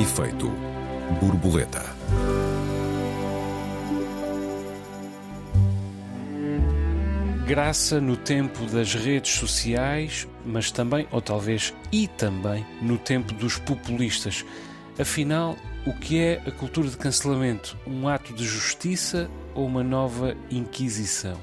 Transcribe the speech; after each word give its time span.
Efeito 0.00 0.50
borboleta. 1.20 1.84
Graça 7.46 8.00
no 8.00 8.16
tempo 8.16 8.64
das 8.64 8.94
redes 8.94 9.32
sociais, 9.32 10.26
mas 10.42 10.70
também, 10.70 11.06
ou 11.12 11.20
talvez 11.20 11.74
e 11.92 12.08
também, 12.08 12.64
no 12.80 12.96
tempo 12.96 13.34
dos 13.34 13.58
populistas. 13.58 14.42
Afinal, 14.98 15.54
o 15.84 15.92
que 15.92 16.18
é 16.18 16.42
a 16.46 16.50
cultura 16.50 16.88
de 16.88 16.96
cancelamento? 16.96 17.76
Um 17.86 18.08
ato 18.08 18.32
de 18.32 18.46
justiça 18.46 19.28
ou 19.54 19.66
uma 19.66 19.84
nova 19.84 20.34
inquisição? 20.50 21.36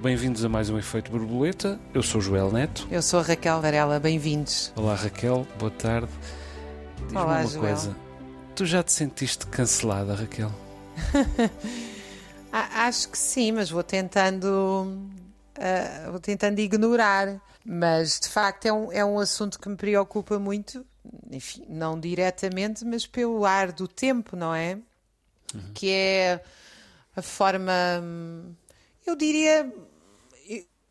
Bem-vindos 0.00 0.42
a 0.46 0.48
mais 0.48 0.70
um 0.70 0.78
Efeito 0.78 1.10
Borboleta. 1.10 1.78
Eu 1.92 2.02
sou 2.02 2.22
o 2.22 2.24
Joel 2.24 2.50
Neto. 2.50 2.88
Eu 2.90 3.02
sou 3.02 3.20
a 3.20 3.22
Raquel 3.22 3.60
Varela, 3.60 4.00
bem-vindos. 4.00 4.72
Olá 4.74 4.94
Raquel, 4.94 5.46
boa 5.58 5.70
tarde. 5.70 6.08
Diz-me 7.08 7.22
uma 7.22 7.46
Joel. 7.46 7.60
coisa. 7.60 7.96
Tu 8.54 8.66
já 8.66 8.82
te 8.82 8.92
sentiste 8.92 9.46
cancelada, 9.46 10.14
Raquel? 10.14 10.50
Acho 12.52 13.08
que 13.08 13.18
sim, 13.18 13.52
mas 13.52 13.70
vou 13.70 13.82
tentando, 13.82 14.98
ah, 15.56 16.10
vou 16.10 16.20
tentando 16.20 16.58
ignorar. 16.58 17.40
Mas 17.64 18.18
de 18.20 18.28
facto 18.28 18.66
é 18.66 18.72
um, 18.72 18.92
é 18.92 19.04
um 19.04 19.18
assunto 19.18 19.58
que 19.58 19.68
me 19.68 19.76
preocupa 19.76 20.38
muito, 20.38 20.84
enfim, 21.30 21.64
não 21.68 21.98
diretamente, 21.98 22.84
mas 22.84 23.06
pelo 23.06 23.44
ar 23.44 23.72
do 23.72 23.86
tempo, 23.86 24.36
não 24.36 24.54
é? 24.54 24.78
Que 25.74 25.90
é 25.90 26.44
a 27.16 27.22
forma, 27.22 27.72
eu 29.06 29.16
diria, 29.16 29.72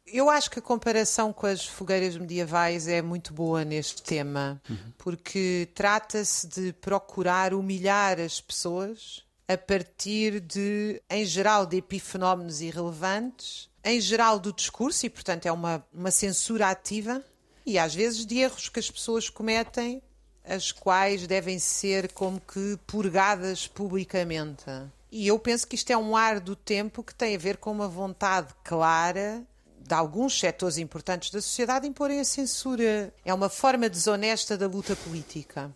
eu- 0.07 0.29
acho 0.29 0.49
que 0.49 0.59
a 0.59 0.61
comparação 0.61 1.31
com 1.33 1.45
as 1.47 1.65
fogueiras 1.65 2.17
medievais 2.17 2.87
é 2.87 3.01
muito 3.01 3.33
boa 3.33 3.63
neste 3.65 4.01
tema, 4.01 4.61
porque 4.97 5.67
trata-se 5.73 6.47
de 6.47 6.73
procurar 6.73 7.53
humilhar 7.53 8.19
as 8.19 8.39
pessoas 8.41 9.23
a 9.47 9.57
partir 9.57 10.39
de, 10.41 11.01
em 11.09 11.23
geral, 11.25 11.65
de 11.65 11.77
epifenómenos 11.77 12.59
irrelevantes, 12.61 13.69
em 13.83 14.01
geral 14.01 14.39
do 14.39 14.51
discurso, 14.51 15.05
e 15.05 15.09
portanto 15.09 15.45
é 15.45 15.51
uma, 15.51 15.85
uma 15.93 16.11
censura 16.11 16.69
ativa, 16.69 17.23
e 17.65 17.79
às 17.79 17.95
vezes 17.95 18.25
de 18.25 18.39
erros 18.39 18.67
que 18.69 18.79
as 18.79 18.91
pessoas 18.91 19.29
cometem, 19.29 20.01
as 20.43 20.71
quais 20.71 21.25
devem 21.27 21.59
ser 21.59 22.11
como 22.13 22.39
que 22.41 22.77
purgadas 22.87 23.67
publicamente. 23.67 24.65
E 25.11 25.27
eu 25.27 25.39
penso 25.39 25.65
que 25.67 25.75
isto 25.75 25.89
é 25.91 25.97
um 25.97 26.15
ar 26.17 26.39
do 26.41 26.55
tempo 26.55 27.01
que 27.03 27.15
tem 27.15 27.35
a 27.35 27.39
ver 27.39 27.57
com 27.57 27.71
uma 27.71 27.87
vontade 27.87 28.53
clara 28.63 29.41
de 29.87 29.93
alguns 29.93 30.37
setores 30.37 30.77
importantes 30.77 31.31
da 31.31 31.41
sociedade 31.41 31.87
imporem 31.87 32.19
a 32.19 32.25
censura. 32.25 33.13
É 33.23 33.33
uma 33.33 33.47
forma 33.47 33.87
desonesta 33.87 34.57
da 34.57 34.67
luta 34.67 34.95
política. 34.97 35.71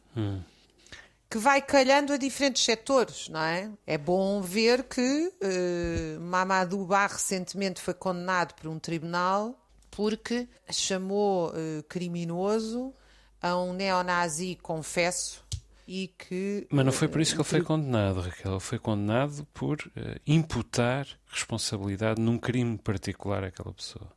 Que 1.29 1.37
vai 1.37 1.61
calhando 1.61 2.11
a 2.11 2.17
diferentes 2.17 2.63
setores, 2.65 3.29
não 3.29 3.39
é? 3.39 3.71
É 3.87 3.97
bom 3.97 4.41
ver 4.41 4.83
que 4.83 5.31
eh, 5.39 6.17
Mamadou 6.19 6.85
Ba 6.85 7.07
recentemente 7.07 7.81
foi 7.81 7.93
condenado 7.93 8.53
por 8.55 8.67
um 8.67 8.77
tribunal 8.77 9.57
porque 9.89 10.49
chamou 10.69 11.53
eh, 11.55 11.81
criminoso 11.87 12.93
a 13.41 13.57
um 13.57 13.71
neonazi 13.71 14.59
confesso 14.61 15.41
e 15.87 16.07
que. 16.17 16.67
Mas 16.69 16.85
não 16.85 16.91
foi 16.91 17.07
por 17.07 17.19
eh, 17.19 17.23
isso 17.23 17.33
que 17.33 17.41
ele 17.41 17.47
foi 17.47 17.61
condenado, 17.61 18.21
Raquel. 18.21 18.51
Ele 18.51 18.59
foi 18.59 18.79
condenado 18.79 19.47
por 19.53 19.79
eh, 19.95 20.19
imputar 20.25 21.07
responsabilidade 21.27 22.21
num 22.21 22.37
crime 22.37 22.77
particular 22.77 23.43
àquela 23.43 23.73
pessoa. 23.73 24.07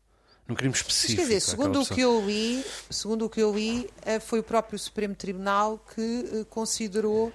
Num 0.47 0.55
crime 0.55 0.73
Mas 0.73 0.81
específico. 0.81 1.23
quer 1.23 1.29
dizer, 1.29 1.41
segundo 1.41 1.81
o 1.81 1.87
que 1.87 2.01
eu 2.01 2.25
li, 2.27 2.65
segundo 2.91 3.25
o 3.25 3.31
que 3.31 3.41
eu 3.41 3.55
li, 3.55 3.89
eh, 4.03 4.21
foi 4.21 4.41
o 4.41 4.43
próprio 4.43 4.79
Supremo 4.79 5.15
Tribunal 5.15 5.79
que 5.95 6.45
considerou 6.51 7.33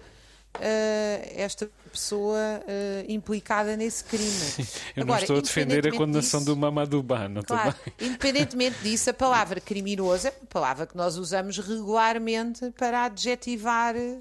esta 1.35 1.69
pessoa 1.91 2.37
eh, 2.67 3.05
implicada 3.07 3.75
nesse 3.75 4.03
crime. 4.03 4.67
Eu 4.95 5.05
não 5.05 5.13
Agora, 5.15 5.21
estou 5.21 5.37
a 5.37 5.41
defender 5.41 5.87
a 5.87 5.91
condenação 5.91 6.39
disso- 6.39 6.53
do 6.53 6.57
Mamadou 6.57 7.01
Ba, 7.01 7.27
não 7.27 7.41
Claro, 7.41 7.75
independentemente 7.99 8.77
disso, 8.83 9.09
a 9.09 9.13
palavra 9.13 9.59
criminoso 9.59 10.27
é 10.27 10.33
uma 10.39 10.47
palavra 10.47 10.85
que 10.85 10.95
nós 10.95 11.17
usamos 11.17 11.57
regularmente 11.57 12.71
para 12.77 13.05
adjetivar 13.05 13.95
eh, 13.95 14.19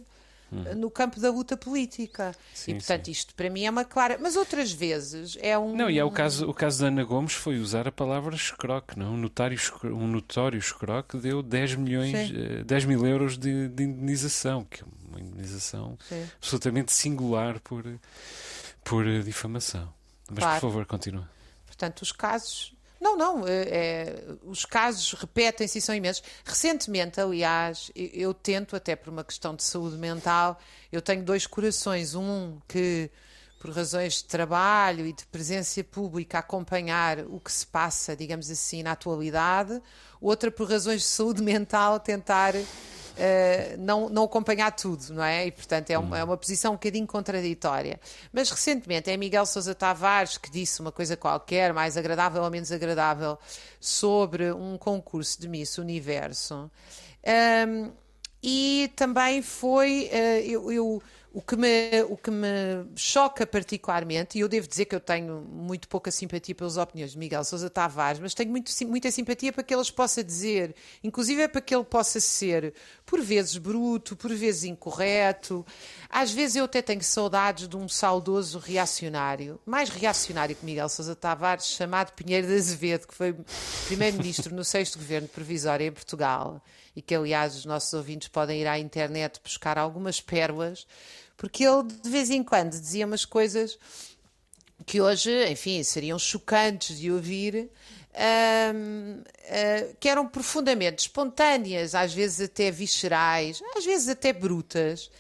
no 0.75 0.91
campo 0.91 1.21
da 1.21 1.31
luta 1.31 1.59
política. 1.59 2.31
Hum. 2.31 2.43
Sim, 2.55 2.71
e 2.71 2.75
portanto, 2.77 3.09
isto 3.09 3.35
para 3.35 3.51
mim 3.51 3.65
é 3.67 3.71
uma 3.71 3.85
clara. 3.85 4.17
Mas 4.19 4.35
outras 4.35 4.73
vezes 4.73 5.37
é 5.43 5.59
um. 5.59 5.77
Não, 5.77 5.91
e 5.91 5.99
é 5.99 6.05
o 6.05 6.11
caso, 6.11 6.49
o 6.49 6.55
caso 6.55 6.81
da 6.81 6.87
Ana 6.89 7.05
Gomes 7.05 7.35
foi 7.35 7.59
usar 7.59 7.87
a 7.87 7.93
palavra 7.93 8.35
escroque, 8.35 8.99
não? 8.99 9.13
Um 9.13 9.17
notário, 9.19 9.59
um 9.85 10.07
notório 10.09 10.59
escroque 10.59 11.19
deu 11.19 11.43
10 11.43 11.75
milhões, 11.75 12.29
Sim. 12.29 12.35
eh, 12.61 12.65
10 12.65 12.87
mil 12.87 13.07
euros 13.07 13.37
de, 13.37 13.69
de 13.69 13.83
indenização, 13.83 14.65
que 14.65 14.81
é 14.83 14.85
uma 15.23 15.99
Sim. 16.09 16.29
absolutamente 16.37 16.93
singular 16.93 17.61
por, 17.61 17.85
por 18.85 19.05
difamação. 19.23 19.93
Mas, 20.31 20.39
Claro. 20.41 20.61
por 20.61 20.67
favor, 20.69 20.87
continua. 20.87 21.29
Portanto, 21.67 22.03
os 22.03 22.13
casos. 22.13 22.75
Não, 23.01 23.17
não, 23.17 23.45
é- 23.47 24.25
os 24.43 24.65
casos 24.65 25.13
repetem-se 25.13 25.79
e 25.79 25.81
são 25.81 25.95
imensos. 25.95 26.23
Recentemente, 26.45 27.21
aliás, 27.21 27.93
eu, 27.95 28.35
tento, 28.35 28.75
até 28.75 28.97
por 28.97 29.11
uma 29.11 29.23
questão 29.23 29.55
de 29.55 29.63
saúde 29.63 29.97
mental, 29.97 30.59
eu 30.91 31.01
tenho 31.01 31.23
dois 31.25 31.47
corações. 31.47 32.17
Um 32.17 32.59
que, 32.67 33.09
por 33.61 33.71
razões 33.71 34.15
de 34.15 34.25
trabalho 34.25 35.07
e 35.07 35.13
de 35.13 35.25
presença 35.27 35.83
pública, 35.85 36.41
acompanhar 36.41 37.21
o 37.21 37.39
que 37.39 37.53
se 37.53 37.65
passa, 37.67 38.17
digamos 38.17 38.51
assim, 38.51 38.83
na 38.83 38.93
atualidade. 38.93 39.81
Outra, 40.21 40.51
por 40.51 40.69
razões 40.69 41.03
de 41.03 41.07
saúde 41.07 41.41
mental, 41.45 42.01
tentar 42.01 42.55
não, 43.79 44.09
não 44.09 44.25
acompanhar 44.25 44.71
tudo, 44.73 45.13
não 45.13 45.23
é? 45.25 45.47
E, 45.47 45.51
portanto, 45.53 45.91
é 45.91 45.99
uma, 45.99 46.19
é 46.19 46.25
uma 46.25 46.37
posição 46.37 46.73
um 46.73 46.75
bocadinho 46.77 47.07
contraditória. 47.07 48.01
Mas, 48.33 48.51
recentemente, 48.51 49.11
é 49.11 49.17
Miguel 49.17 49.45
Sousa 49.47 49.75
Tavares 49.75 50.39
que 50.39 50.51
disse 50.51 50.81
uma 50.81 50.93
coisa 50.93 51.17
qualquer, 51.17 51.73
mais 51.73 51.97
agradável 51.97 52.43
ou 52.43 52.51
menos 52.51 52.71
agradável, 52.71 53.39
sobre 53.81 54.53
um 54.53 54.77
concurso 54.79 55.41
de 55.41 55.49
Miss 55.49 55.79
Universo. 55.79 56.71
Ahm, 57.27 57.91
e 58.43 58.91
também 58.95 59.43
foi 59.43 60.09
eh, 60.13 60.43
eu, 60.47 60.71
eu- 60.71 61.03
o, 61.33 61.43
que 61.43 61.57
me, 61.57 62.03
o 62.09 62.17
que 62.17 62.31
me 62.31 62.49
choca 62.97 63.47
particularmente, 63.47 64.39
e 64.39 64.41
eu 64.41 64.49
devo 64.49 64.67
dizer 64.67 64.87
que 64.87 64.95
eu 64.95 65.01
tenho 65.01 65.41
muito 65.43 65.87
pouca 65.87 66.11
simpatia 66.11 66.55
pelas 66.55 66.77
opiniões 66.77 67.13
de 67.13 67.19
Miguel 67.19 67.45
Sousa 67.45 67.69
Tavares, 67.69 68.21
mas 68.21 68.35
tenho 68.35 68.51
muito, 68.51 68.71
muita 68.87 69.11
simpatia 69.11 69.53
para 69.53 69.63
que 69.63 69.75
ele 69.75 69.81
as 69.81 69.91
possa 69.91 70.25
dizer, 70.25 70.75
inclusive 71.05 71.43
é 71.43 71.49
para 71.49 71.61
que 71.61 71.75
ele 71.75 71.85
possa 71.85 72.19
ser, 72.19 72.73
por 73.05 73.21
vezes, 73.21 73.59
bruto, 73.59 74.17
por 74.17 74.33
vezes 74.35 74.65
incorreto. 74.65 75.65
Às 76.09 76.33
vezes 76.33 76.57
eu 76.57 76.65
até 76.65 76.81
tenho 76.81 77.03
saudades 77.03 77.69
de 77.69 77.77
um 77.77 77.89
saudoso 77.89 78.59
reacionário, 78.59 79.61
mais 79.67 79.91
reacionário 79.91 80.57
que 80.57 80.65
Miguel 80.65 80.89
Sousa 80.89 81.15
Tavares, 81.15 81.67
chamado 81.67 82.13
Pinheiro 82.13 82.47
de 82.47 82.55
Azevedo, 82.55 83.07
que 83.07 83.15
foi 83.15 83.37
primeiro-ministro 83.87 84.55
no 84.55 84.65
sexto 84.65 84.99
governo 84.99 85.29
provisório 85.29 85.87
em 85.87 85.93
Portugal 85.93 86.63
e 86.95 87.03
que, 87.03 87.15
aliás, 87.15 87.57
os 87.57 87.65
nossos 87.65 87.93
ouvintes 87.93 88.29
podem 88.29 88.61
ir 88.61 88.67
à 88.67 88.79
internet 88.79 89.41
buscar 89.43 89.79
algumas 89.79 90.21
pérolas, 90.21 90.87
porque 91.37 91.65
ele, 91.65 91.85
de 91.85 92.11
vez 92.11 92.31
em 92.31 92.43
quando, 92.43 92.71
dizia 92.71 93.07
umas 93.07 93.25
coisas 93.25 93.79
que 94.85 95.01
hoje, 95.01 95.31
enfim, 95.51 95.83
seriam 95.83 96.19
chocantes 96.19 96.99
de 96.99 97.11
ouvir, 97.11 97.71
ahm, 98.15 99.23
ah, 99.49 99.95
que 100.01 100.09
eram 100.09 100.27
profundamente 100.27 101.03
espontâneas, 101.03 101.95
às 101.95 102.13
vezes 102.13 102.41
até 102.41 102.71
viscerais, 102.71 103.63
às 103.77 103.85
vezes 103.85 104.09
até 104.09 104.33
brutas. 104.33 105.11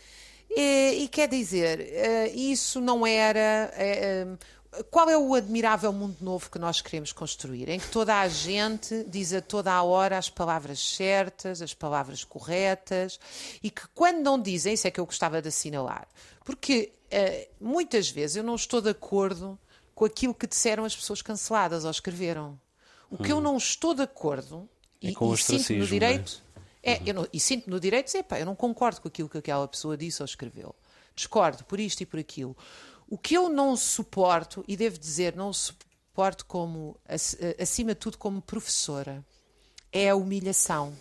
E, 0.51 1.05
e 1.05 1.09
quer 1.09 1.29
dizer, 1.29 1.81
ah, 1.81 2.29
isso 2.29 2.81
não 2.81 3.07
era. 3.07 3.73
ah, 3.77 4.58
qual 4.91 5.09
é 5.11 5.17
o 5.19 5.35
admirável 5.35 5.93
mundo 5.93 6.17
novo 6.21 6.51
que 6.51 6.59
nós 6.59 6.81
queremos 6.81 7.13
construir? 7.13 7.69
Em 7.69 7.79
que 7.79 7.89
toda 7.89 8.19
a 8.21 8.29
gente 8.29 9.05
diz 9.09 9.33
a 9.33 9.41
toda 9.41 9.73
a 9.73 9.83
hora 9.83 10.19
as 10.19 10.29
palavras 10.31 10.79
certas, 10.81 11.61
as 11.63 11.75
palavras 11.75 12.25
corretas, 12.25 13.19
e 13.63 13.71
que 13.71 13.83
quando 13.95 14.19
não 14.23 14.41
dizem, 14.41 14.75
isso 14.75 14.87
é 14.87 14.91
que 14.91 15.01
eu 15.01 15.07
gostava 15.07 15.41
de 15.43 15.49
assinalar. 15.49 16.07
Porque 16.45 16.93
eh, 17.11 17.49
muitas 17.61 18.09
vezes 18.11 18.37
eu 18.37 18.43
não 18.45 18.55
estou 18.55 18.81
de 18.81 18.91
acordo 18.91 19.59
com 19.95 20.05
aquilo 20.05 20.35
que 20.35 20.47
disseram 20.47 20.85
as 20.85 20.95
pessoas 20.95 21.23
canceladas 21.23 21.85
ou 21.85 21.91
escreveram. 21.91 22.59
O 23.11 23.17
que 23.19 23.33
eu 23.33 23.41
não 23.41 23.57
estou 23.57 23.95
de 23.95 24.03
acordo, 24.03 24.69
É 25.03 25.09
e, 25.09 25.15
com 25.15 25.33
e 25.33 25.37
sinto 25.39 25.51
no 25.51 25.57
ostracismo, 25.57 25.87
direito, 25.87 26.43
é, 26.83 27.01
eu 27.05 27.15
não- 27.15 27.27
e 27.33 27.41
sinto 27.41 27.69
no 27.71 27.81
direito, 27.81 28.07
dizer, 28.07 28.23
pá, 28.23 28.39
eu 28.39 28.47
não 28.47 28.55
concordo 28.55 29.01
com 29.01 29.09
aquilo 29.09 29.29
que 29.29 29.39
aquela 29.39 29.67
pessoa 29.67 29.97
disse 29.97 30.23
ou 30.23 30.27
escreveu. 30.27 30.75
Discordo 31.17 31.65
por 31.65 31.81
isto 31.81 32.03
e 32.03 32.07
por 32.07 32.21
aquilo. 32.21 32.57
O 33.09 33.17
que 33.17 33.35
eu 33.35 33.49
não 33.49 33.75
suporto, 33.77 34.63
e 34.69 34.77
devo 34.77 34.99
dizer, 34.99 35.35
não 35.35 35.53
suporto 35.53 36.45
como, 36.45 36.99
ac- 37.09 37.39
acima 37.59 37.91
de 37.95 38.01
tudo, 38.01 38.19
como 38.19 38.43
professora, 38.43 39.25
é 39.91 40.11
a 40.11 40.15
humilhação. 40.17 40.95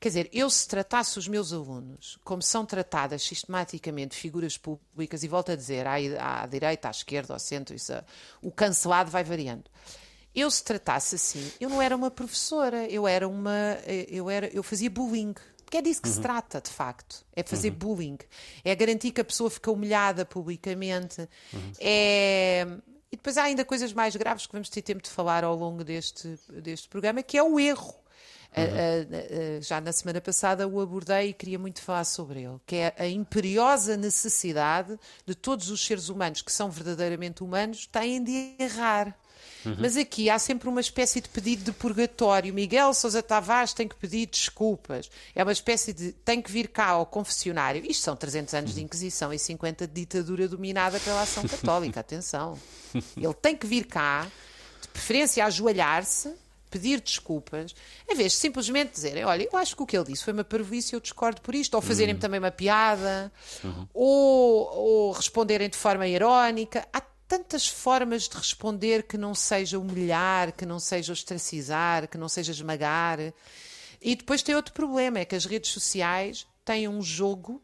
Quer 0.00 0.08
dizer, 0.08 0.30
eu 0.32 0.48
se 0.48 0.66
tratasse 0.66 1.18
os 1.18 1.26
meus 1.28 1.52
alunos 1.52 2.18
como 2.24 2.40
são 2.40 2.64
tratadas 2.64 3.22
sistematicamente 3.22 4.16
figuras 4.16 4.56
públicas, 4.56 5.22
e 5.22 5.28
volto 5.28 5.50
a 5.52 5.56
dizer, 5.56 5.86
à, 5.86 5.96
à 6.42 6.46
direita, 6.46 6.88
à 6.88 6.90
esquerda, 6.90 7.34
ao 7.34 7.38
centro, 7.40 7.74
isso, 7.74 7.92
é- 7.92 8.04
o 8.40 8.50
cancelado 8.50 9.10
vai 9.10 9.22
variando. 9.24 9.64
Eu 10.34 10.50
se 10.50 10.62
tratasse 10.62 11.16
assim, 11.16 11.50
eu 11.60 11.68
não 11.68 11.82
era 11.82 11.96
uma 11.96 12.10
professora, 12.10 12.86
eu 12.88 13.08
era 13.08 13.26
uma, 13.28 13.76
eu 14.08 14.30
era, 14.30 14.46
eu 14.48 14.62
fazia 14.62 14.88
bullying. 14.88 15.34
Porque 15.68 15.76
é 15.76 15.82
disso 15.82 16.00
que 16.00 16.08
uhum. 16.08 16.14
se 16.14 16.20
trata, 16.22 16.62
de 16.62 16.70
facto. 16.70 17.26
É 17.36 17.42
fazer 17.42 17.68
uhum. 17.68 17.76
bullying. 17.76 18.18
É 18.64 18.74
garantir 18.74 19.10
que 19.10 19.20
a 19.20 19.24
pessoa 19.24 19.50
fica 19.50 19.70
humilhada 19.70 20.24
publicamente. 20.24 21.28
Uhum. 21.52 21.72
É. 21.78 22.66
E 23.12 23.16
depois 23.16 23.36
há 23.36 23.42
ainda 23.42 23.66
coisas 23.66 23.92
mais 23.92 24.16
graves 24.16 24.46
que 24.46 24.52
vamos 24.52 24.70
ter 24.70 24.80
tempo 24.80 25.02
de 25.02 25.10
falar 25.10 25.44
ao 25.44 25.54
longo 25.54 25.84
deste, 25.84 26.38
deste 26.62 26.88
programa, 26.88 27.22
que 27.22 27.36
é 27.36 27.42
o 27.42 27.60
erro. 27.60 27.94
Uhum. 28.56 29.60
já 29.60 29.78
na 29.78 29.92
semana 29.92 30.22
passada 30.22 30.66
o 30.66 30.80
abordei 30.80 31.28
e 31.28 31.32
queria 31.34 31.58
muito 31.58 31.82
falar 31.82 32.04
sobre 32.04 32.44
ele, 32.44 32.56
que 32.66 32.76
é 32.76 32.94
a 32.96 33.06
imperiosa 33.06 33.94
necessidade 33.94 34.98
de 35.26 35.34
todos 35.34 35.70
os 35.70 35.84
seres 35.84 36.08
humanos 36.08 36.40
que 36.40 36.50
são 36.50 36.70
verdadeiramente 36.70 37.44
humanos 37.44 37.86
têm 37.86 38.24
de 38.24 38.54
errar. 38.58 39.14
Uhum. 39.68 39.76
Mas 39.78 39.96
aqui 39.96 40.30
há 40.30 40.38
sempre 40.38 40.68
uma 40.68 40.80
espécie 40.80 41.20
de 41.20 41.28
pedido 41.28 41.64
de 41.64 41.72
purgatório. 41.72 42.52
Miguel 42.54 42.94
Sousa 42.94 43.22
Tavares 43.22 43.72
tem 43.72 43.86
que 43.86 43.94
pedir 43.94 44.26
desculpas. 44.26 45.10
É 45.34 45.42
uma 45.42 45.52
espécie 45.52 45.92
de 45.92 46.12
tem 46.12 46.40
que 46.40 46.50
vir 46.50 46.68
cá 46.68 46.88
ao 46.88 47.04
confessionário. 47.04 47.84
Isto 47.84 48.04
são 48.04 48.16
300 48.16 48.54
anos 48.54 48.74
de 48.74 48.82
Inquisição 48.82 49.32
e 49.32 49.38
50 49.38 49.86
de 49.86 49.92
ditadura 49.92 50.48
dominada 50.48 50.98
pela 51.00 51.22
ação 51.22 51.44
católica. 51.48 52.00
Atenção. 52.00 52.58
Ele 53.16 53.34
tem 53.34 53.56
que 53.56 53.66
vir 53.66 53.84
cá, 53.84 54.26
de 54.80 54.88
preferência 54.88 55.44
ajoelhar-se, 55.44 56.32
pedir 56.70 57.00
desculpas, 57.00 57.74
em 58.08 58.14
vez 58.14 58.32
de 58.32 58.38
simplesmente 58.38 58.92
dizerem: 58.92 59.24
Olha, 59.24 59.48
eu 59.50 59.58
acho 59.58 59.76
que 59.76 59.82
o 59.82 59.86
que 59.86 59.96
ele 59.96 60.06
disse 60.06 60.24
foi 60.24 60.32
uma 60.32 60.44
parvoíce, 60.44 60.94
eu 60.94 61.00
discordo 61.00 61.40
por 61.40 61.54
isto, 61.54 61.74
ou 61.74 61.82
fazerem 61.82 62.14
uhum. 62.14 62.20
também 62.20 62.38
uma 62.38 62.50
piada, 62.50 63.30
uhum. 63.62 63.86
ou, 63.92 64.76
ou 64.76 65.12
responderem 65.12 65.68
de 65.68 65.76
forma 65.76 66.06
irónica. 66.06 66.86
Há 66.92 67.02
tantas 67.28 67.68
formas 67.68 68.22
de 68.26 68.36
responder 68.36 69.02
que 69.02 69.18
não 69.18 69.34
seja 69.34 69.78
humilhar, 69.78 70.52
que 70.52 70.64
não 70.64 70.80
seja 70.80 71.12
ostracizar, 71.12 72.08
que 72.08 72.16
não 72.16 72.28
seja 72.28 72.50
esmagar. 72.50 73.18
E 74.00 74.16
depois 74.16 74.42
tem 74.42 74.54
outro 74.54 74.72
problema, 74.72 75.18
é 75.18 75.24
que 75.26 75.36
as 75.36 75.44
redes 75.44 75.70
sociais 75.70 76.46
têm 76.64 76.88
um 76.88 77.02
jogo 77.02 77.62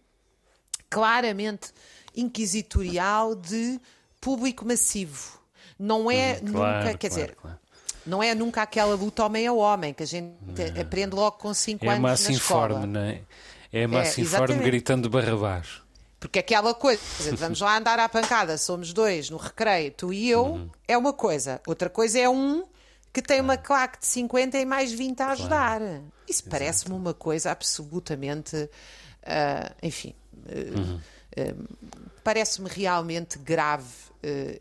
claramente 0.91 1.73
inquisitorial 2.15 3.35
de 3.35 3.81
público 4.21 4.67
massivo. 4.67 5.41
Não 5.79 6.11
é 6.11 6.35
hum, 6.35 6.47
nunca, 6.47 6.59
claro, 6.59 6.85
quer 6.85 7.09
claro, 7.09 7.15
dizer, 7.15 7.37
claro. 7.37 7.59
não 8.07 8.23
é 8.23 8.35
nunca 8.35 8.63
aquela 8.63 8.95
luta 8.95 9.25
homem 9.25 9.47
a 9.47 9.53
homem 9.53 9.95
que 9.95 10.03
a 10.03 10.07
gente 10.07 10.35
não. 10.41 10.81
aprende 10.81 11.17
logo 11.17 11.39
com 11.39 11.53
5 11.53 11.85
é 11.85 11.89
anos 11.89 12.03
na 12.03 12.09
massa 12.11 12.33
escola. 12.33 12.67
informe, 12.67 12.87
não 12.87 13.01
é? 13.01 13.21
É 13.73 13.87
massa 13.87 14.21
É, 14.21 14.23
informe 14.23 14.45
exatamente. 14.45 14.65
gritando 14.65 15.11
Barrabás. 15.11 15.84
Porque 16.25 16.39
aquela 16.39 16.73
coisa, 16.73 17.01
vamos 17.37 17.61
lá 17.61 17.77
andar 17.77 17.99
à 18.01 18.09
pancada, 18.09 18.57
somos 18.57 18.93
dois 18.95 19.29
no 19.29 19.37
recreio, 19.37 19.91
tu 19.93 20.11
e 20.13 20.31
eu, 20.31 20.45
Uhum. 20.47 20.71
é 20.89 20.97
uma 20.97 21.13
coisa. 21.13 21.61
Outra 21.67 21.91
coisa 21.91 22.19
é 22.19 22.29
um 22.29 22.65
que 23.13 23.21
tem 23.21 23.41
uma 23.43 23.59
claque 23.59 24.01
de 24.01 24.07
50 24.07 24.57
e 24.59 24.65
mais 24.65 24.91
20 24.91 25.21
a 25.21 25.31
ajudar. 25.33 25.81
Isso 26.27 26.45
parece-me 26.49 26.95
uma 26.95 27.13
coisa 27.13 27.51
absolutamente. 27.51 28.69
ah, 29.27 29.71
enfim. 29.83 30.15
ah, 30.49 30.79
Uhum. 30.79 31.01
ah, 31.37 31.65
parece-me 32.25 32.69
realmente 32.71 33.39
grave 33.39 33.85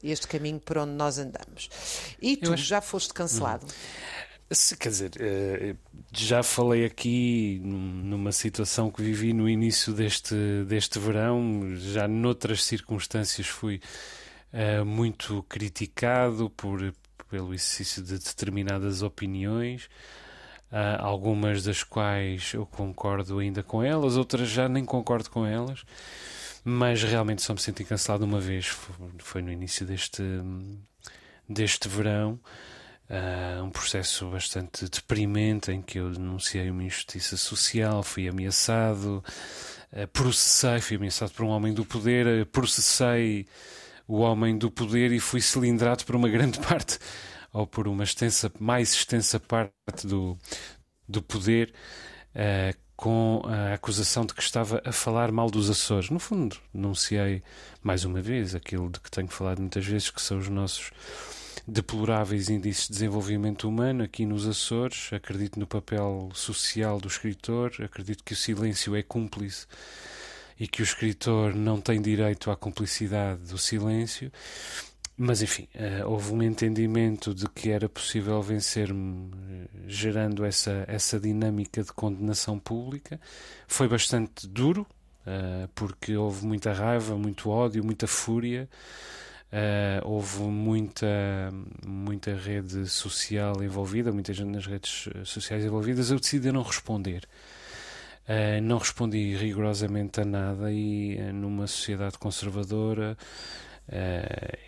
este 0.04 0.27
caminho 0.27 0.60
por 0.60 0.77
onde 0.77 0.92
nós 0.92 1.18
andamos. 1.18 1.69
E 2.21 2.36
tu 2.36 2.51
acho- 2.54 2.63
já 2.65 2.81
foste 2.81 3.13
cancelado. 3.13 3.65
Se- 4.51 4.77
Quer 4.77 4.89
dizer, 4.89 5.11
eh, 5.19 5.75
já 6.15 6.43
falei 6.43 6.85
aqui 6.85 7.59
num- 7.63 8.03
numa 8.03 8.31
situação 8.31 8.91
que 8.91 9.01
vivi 9.01 9.33
no 9.33 9.49
início 9.49 9.93
deste, 9.93 10.35
deste 10.67 10.99
verão, 10.99 11.75
já 11.75 12.07
noutras 12.07 12.63
circunstâncias 12.63 13.47
fui 13.47 13.81
eh, 14.53 14.83
muito 14.83 15.43
criticado 15.49 16.49
por, 16.51 16.93
pelo 17.29 17.53
exercício 17.53 18.03
de 18.03 18.19
determinadas 18.19 19.01
opiniões, 19.01 19.89
ah, 20.71 20.97
algumas 21.03 21.63
das 21.63 21.83
quais 21.83 22.53
eu 22.53 22.65
concordo 22.65 23.39
ainda 23.39 23.63
com 23.63 23.81
elas, 23.83 24.17
outras 24.17 24.49
já 24.49 24.69
nem 24.69 24.85
concordo 24.85 25.29
com 25.31 25.45
elas, 25.45 25.83
mas 26.65 27.03
realmente 27.03 27.41
só 27.41 27.53
me 27.53 27.59
senti 27.61 27.83
cancelado 27.85 28.25
uma 28.25 28.39
vez, 28.39 28.67
foi 29.19 29.41
no 29.41 29.51
início 29.51 29.85
deste, 29.85 30.21
deste 31.47 31.87
verão. 31.87 32.39
Uh, 33.13 33.63
um 33.63 33.69
processo 33.69 34.27
bastante 34.31 34.89
deprimente 34.89 35.71
em 35.71 35.83
que 35.83 36.00
eu 36.00 36.10
denunciei 36.10 36.71
uma 36.71 36.83
injustiça 36.83 37.38
social, 37.38 38.01
fui 38.01 38.27
ameaçado, 38.27 39.24
uh, 39.92 40.07
processei, 40.07 40.81
fui 40.81 40.98
ameaçado 40.98 41.31
por 41.31 41.45
um 41.45 41.50
homem 41.50 41.75
do 41.75 41.86
poder, 41.86 42.25
uh, 42.25 42.45
processei 42.48 43.45
o 44.07 44.21
homem 44.21 44.57
do 44.57 44.71
poder 44.71 45.12
e 45.12 45.19
fui 45.19 45.42
cilindrado 45.42 46.04
por 46.06 46.15
uma 46.15 46.27
grande 46.27 46.57
parte, 46.68 46.98
ou 47.51 47.68
por 47.68 47.88
uma 47.88 48.04
extensa, 48.04 48.51
mais 48.60 48.94
extensa 48.94 49.39
parte 49.39 50.07
do, 50.07 50.36
do 51.07 51.21
poder, 51.21 51.71
uh, 52.36 52.75
com 52.95 53.44
a 53.45 53.75
acusação 53.75 54.25
de 54.25 54.33
que 54.33 54.42
estava 54.42 54.81
a 54.83 54.92
falar 54.92 55.31
mal 55.31 55.51
dos 55.51 55.69
Açores. 55.69 56.10
No 56.10 56.18
fundo, 56.18 56.57
denunciei 56.74 57.44
mais 57.83 58.06
uma 58.06 58.24
vez 58.24 58.56
aquilo 58.56 58.89
de 58.89 59.00
que 59.00 59.12
tenho 59.12 59.27
falado 59.27 59.60
muitas 59.60 59.86
vezes, 59.86 60.10
que 60.10 60.21
são 60.21 60.39
os 60.39 60.50
nossos 60.50 60.92
deploráveis 61.68 62.50
índices 62.50 62.88
de 62.88 62.94
desenvolvimento 62.94 63.68
humano 63.68 64.04
aqui 64.04 64.25
nos 64.25 64.45
Açores. 64.48 65.12
Acredito 65.13 65.60
no 65.60 65.68
papel 65.68 66.30
social 66.33 67.00
do 67.00 67.07
escritor, 67.07 67.74
acredito 67.83 68.24
que 68.24 68.33
o 68.33 68.38
silêncio 68.38 68.95
é 68.95 69.04
cúmplice 69.04 69.65
e 70.60 70.68
que 70.68 70.81
o 70.81 70.83
escritor 70.83 71.56
não 71.56 71.80
tem 71.81 72.01
direito 72.01 72.51
à 72.51 72.56
cumplicidade 72.56 73.42
do 73.44 73.57
silêncio. 73.57 74.31
Mas 75.15 75.42
enfim, 75.44 75.68
eh, 75.75 76.04
houve 76.06 76.33
um 76.33 76.42
entendimento 76.42 77.36
de 77.36 77.48
que 77.48 77.69
era 77.69 77.88
possível 77.88 78.42
vencer-me 78.42 79.30
eh, 79.31 79.68
gerando 79.88 80.44
essa, 80.44 80.86
essa 80.88 81.19
dinâmica 81.19 81.83
de 81.83 81.94
condenação 81.94 82.57
pública. 82.57 83.21
Foi 83.68 83.88
bastante 83.88 84.48
duro, 84.48 84.88
eh, 85.25 85.68
porque 85.75 86.18
houve 86.18 86.45
muita 86.45 86.74
raiva, 86.74 87.15
muito 87.15 87.50
ódio, 87.50 87.83
muita 87.83 88.07
fúria. 88.07 88.68
Uh, 89.53 90.01
houve 90.03 90.41
muita, 90.41 91.53
muita 91.85 92.33
rede 92.33 92.89
social 92.89 93.63
envolvida, 93.63 94.11
muita 94.11 94.33
gente 94.33 94.50
nas 94.50 94.65
redes 94.65 95.07
eh, 95.13 95.23
sociais 95.23 95.63
envolvidas. 95.63 96.09
Eu 96.09 96.19
decidi 96.19 96.51
não 96.51 96.63
responder. 96.63 97.29
Uh, 98.27 98.59
não 98.63 98.79
respondi 98.79 99.35
rigorosamente 99.35 100.21
a 100.21 100.25
nada 100.25 100.71
e 100.71 101.19
uh, 101.19 101.31
numa 101.31 101.67
sociedade 101.67 102.17
conservadora 102.17 103.15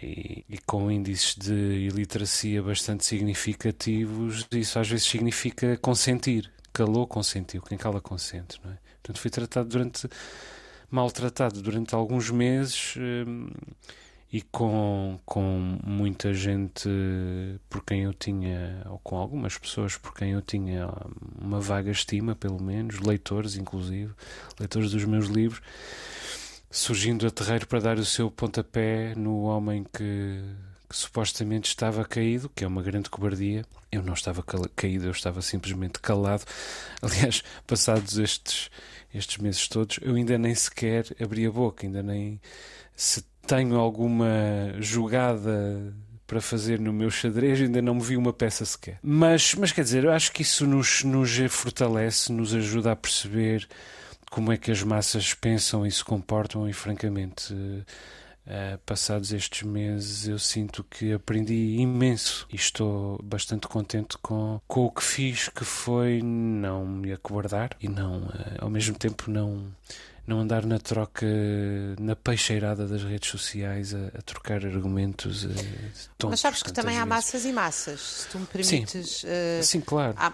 e, 0.04 0.46
e, 0.48 0.58
com 0.68 0.92
índices 0.92 1.36
de 1.36 1.88
iliteracia 1.88 2.62
bastante 2.62 3.06
significativos, 3.06 4.46
isso 4.52 4.78
às 4.78 4.88
vezes 4.88 5.08
significa 5.08 5.78
consentir. 5.78 6.52
Calou, 6.72 7.08
consentiu. 7.08 7.64
Quem 7.64 7.78
cala, 7.78 8.00
consente. 8.00 8.60
Não 8.64 8.72
é? 8.72 8.78
Portanto, 9.02 9.20
fui 9.20 9.32
tratado 9.32 9.68
durante. 9.68 10.08
maltratado 10.92 11.60
durante 11.62 11.96
alguns 11.96 12.30
meses 12.30 12.96
e 14.32 14.42
com, 14.42 15.20
com 15.26 15.80
muita 15.84 16.34
gente 16.34 16.90
por 17.70 17.84
quem 17.84 18.04
eu 18.04 18.14
tinha, 18.14 18.82
ou 18.90 19.00
com 19.00 19.16
algumas 19.16 19.58
pessoas 19.58 19.98
por 19.98 20.14
quem 20.14 20.32
eu 20.32 20.42
tinha 20.42 20.90
uma 21.40 21.60
vaga 21.60 21.92
estima, 21.92 22.36
pelo 22.36 22.62
menos, 22.62 23.00
leitores 23.00 23.56
inclusive, 23.56 24.14
leitores 24.60 24.92
dos 24.92 25.06
meus 25.06 25.28
livros, 25.28 25.62
surgindo 26.70 27.26
a 27.26 27.32
terreiro 27.32 27.68
para 27.68 27.80
dar 27.80 27.98
o 27.98 28.06
seu 28.06 28.30
pontapé 28.30 29.14
no 29.16 29.44
homem 29.44 29.86
que, 29.86 30.42
que 30.90 30.98
supostamente 30.98 31.70
estava 31.70 32.04
caído, 32.04 32.50
que 32.50 32.64
é 32.64 32.68
uma 32.68 32.82
grande 32.82 33.10
cobardia. 33.10 33.64
Eu 33.92 34.04
não 34.04 34.14
estava 34.14 34.44
caído, 34.76 35.06
eu 35.06 35.12
estava 35.12 35.42
simplesmente 35.42 36.00
calado. 36.00 36.44
Aliás, 37.02 37.42
passados 37.66 38.18
estes, 38.18 38.70
estes 39.14 39.38
meses 39.38 39.68
todos, 39.70 40.00
eu 40.02 40.16
ainda 40.16 40.38
nem 40.38 40.54
sequer 40.54 41.06
abri 41.22 41.46
a 41.46 41.52
boca, 41.52 41.86
ainda 41.86 42.04
nem 42.04 42.42
se 42.96 43.24
tenho 43.46 43.78
alguma 43.78 44.28
jogada 44.80 45.94
para 46.28 46.42
fazer 46.42 46.80
no 46.80 46.92
meu 46.92 47.10
xadrez, 47.10 47.62
ainda 47.62 47.82
não 47.82 47.96
me 47.96 48.02
vi 48.02 48.18
uma 48.18 48.34
peça 48.34 48.66
sequer. 48.66 49.00
Mas, 49.02 49.54
mas 49.56 49.72
quer 49.72 49.84
dizer, 49.84 50.04
eu 50.04 50.12
acho 50.12 50.32
que 50.32 50.42
isso 50.42 50.66
nos, 50.66 51.04
nos 51.04 51.38
fortalece, 51.50 52.32
nos 52.32 52.54
ajuda 52.54 52.92
a 52.92 52.96
perceber 52.96 53.68
como 54.32 54.52
é 54.52 54.58
que 54.58 54.72
as 54.72 54.82
massas 54.84 55.34
pensam 55.34 55.86
e 55.86 55.92
se 55.92 56.04
comportam, 56.04 56.68
e 56.68 56.74
francamente, 56.74 57.54
uh, 57.54 58.78
passados 58.86 59.32
estes 59.32 59.62
meses, 59.62 60.28
eu 60.28 60.40
sinto 60.40 60.84
que 60.84 61.14
aprendi 61.14 61.78
imenso 61.78 62.48
e 62.52 62.56
estou 62.56 63.20
bastante 63.24 63.68
contente 63.68 64.18
com, 64.18 64.60
com 64.68 64.86
o 64.86 64.92
que 64.92 65.04
fiz, 65.04 65.48
que 65.50 65.64
foi 65.64 66.22
não 66.24 66.86
me 66.86 67.14
acobardar 67.14 67.70
e 67.80 67.88
não, 67.88 68.24
uh, 68.24 68.34
ao 68.60 68.70
mesmo 68.70 68.98
tempo, 68.98 69.30
não 69.30 69.72
não 70.28 70.40
andar 70.40 70.66
na 70.66 70.80
troca, 70.80 71.26
na 72.00 72.16
peixeirada 72.16 72.88
das 72.88 73.04
redes 73.04 73.30
sociais 73.30 73.94
a, 73.94 74.08
a 74.18 74.22
trocar 74.22 74.66
argumentos. 74.66 75.46
A, 75.46 76.28
Mas 76.28 76.40
sabes 76.40 76.64
que 76.64 76.74
também 76.74 76.98
há 76.98 77.06
massas 77.06 77.46
e 77.46 77.52
massas, 77.52 78.02
se 78.02 78.28
tu 78.30 78.40
me 78.40 78.46
permites. 78.46 79.10
Sim, 79.10 79.28
uh, 79.28 79.64
Sim 79.64 79.82
claro. 79.82 80.16
Há, 80.18 80.34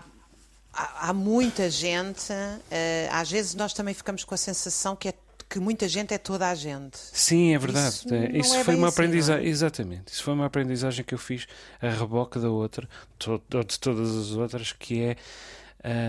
há, 0.73 1.09
há 1.09 1.13
muita 1.13 1.69
gente, 1.69 2.31
uh, 2.31 3.09
às 3.11 3.29
vezes 3.29 3.53
nós 3.55 3.73
também 3.73 3.93
ficamos 3.93 4.23
com 4.23 4.33
a 4.33 4.37
sensação 4.37 4.95
que 4.95 5.09
é 5.09 5.13
que 5.51 5.59
muita 5.59 5.85
gente 5.85 6.13
é 6.13 6.17
toda 6.17 6.49
a 6.49 6.55
gente. 6.55 6.97
Sim, 6.97 7.53
é 7.53 7.59
verdade. 7.59 7.89
Isso, 7.89 8.13
é, 8.13 8.37
isso 8.37 8.63
foi 8.63 8.75
uma 8.75 8.87
assim, 8.87 8.95
aprendizagem, 8.95 9.45
é? 9.45 9.49
exatamente. 9.49 10.13
Isso 10.13 10.23
foi 10.23 10.33
uma 10.33 10.45
aprendizagem 10.45 11.03
que 11.03 11.13
eu 11.13 11.17
fiz 11.17 11.45
a 11.81 11.89
reboque 11.89 12.39
da 12.39 12.49
outra, 12.49 12.87
ou 13.27 13.63
de 13.65 13.77
todas 13.77 14.15
as 14.15 14.31
outras, 14.31 14.71
que 14.71 15.01
é, 15.01 15.17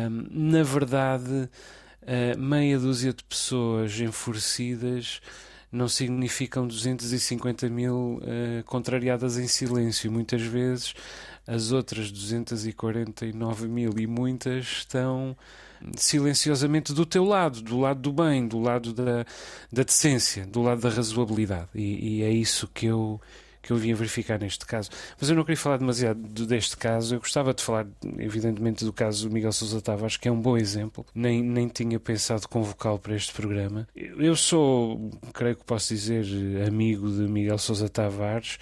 um, 0.08 0.28
na 0.30 0.62
verdade, 0.62 1.50
uh, 2.02 2.38
meia 2.38 2.78
dúzia 2.78 3.12
de 3.12 3.22
pessoas 3.24 3.98
enfurecidas 4.00 5.20
não 5.70 5.88
significam 5.88 6.66
250 6.66 7.68
mil 7.70 8.18
uh, 8.18 8.64
contrariadas 8.66 9.38
em 9.38 9.48
silêncio. 9.48 10.12
Muitas 10.12 10.42
vezes 10.42 10.94
as 11.46 11.72
outras 11.72 12.12
249 12.12 13.68
mil 13.68 13.92
e 13.98 14.06
muitas 14.06 14.64
estão 14.64 15.36
silenciosamente 15.96 16.92
do 16.92 17.04
teu 17.04 17.24
lado, 17.24 17.60
do 17.60 17.80
lado 17.80 18.00
do 18.00 18.12
bem, 18.12 18.46
do 18.46 18.60
lado 18.60 18.92
da, 18.92 19.24
da 19.72 19.82
decência, 19.82 20.46
do 20.46 20.62
lado 20.62 20.80
da 20.80 20.88
razoabilidade. 20.88 21.68
E, 21.74 22.18
e 22.18 22.22
é 22.22 22.30
isso 22.30 22.68
que 22.72 22.86
eu 22.86 23.20
que 23.62 23.70
eu 23.70 23.76
vim 23.76 23.94
verificar 23.94 24.38
neste 24.38 24.66
caso. 24.66 24.90
Mas 25.20 25.30
eu 25.30 25.36
não 25.36 25.44
queria 25.44 25.56
falar 25.56 25.76
demasiado 25.76 26.20
deste 26.46 26.76
caso. 26.76 27.14
Eu 27.14 27.20
gostava 27.20 27.54
de 27.54 27.62
falar, 27.62 27.86
evidentemente, 28.18 28.84
do 28.84 28.92
caso 28.92 29.30
Miguel 29.30 29.52
Sousa 29.52 29.80
Tavares, 29.80 30.16
que 30.16 30.28
é 30.28 30.32
um 30.32 30.40
bom 30.40 30.56
exemplo. 30.56 31.06
Nem, 31.14 31.42
nem 31.42 31.68
tinha 31.68 32.00
pensado 32.00 32.48
convocá-lo 32.48 32.98
para 32.98 33.14
este 33.14 33.32
programa. 33.32 33.86
Eu 33.94 34.34
sou, 34.34 35.10
creio 35.32 35.56
que 35.56 35.64
posso 35.64 35.94
dizer, 35.94 36.24
amigo 36.66 37.08
de 37.08 37.28
Miguel 37.28 37.58
Sousa 37.58 37.88
Tavares. 37.88 38.58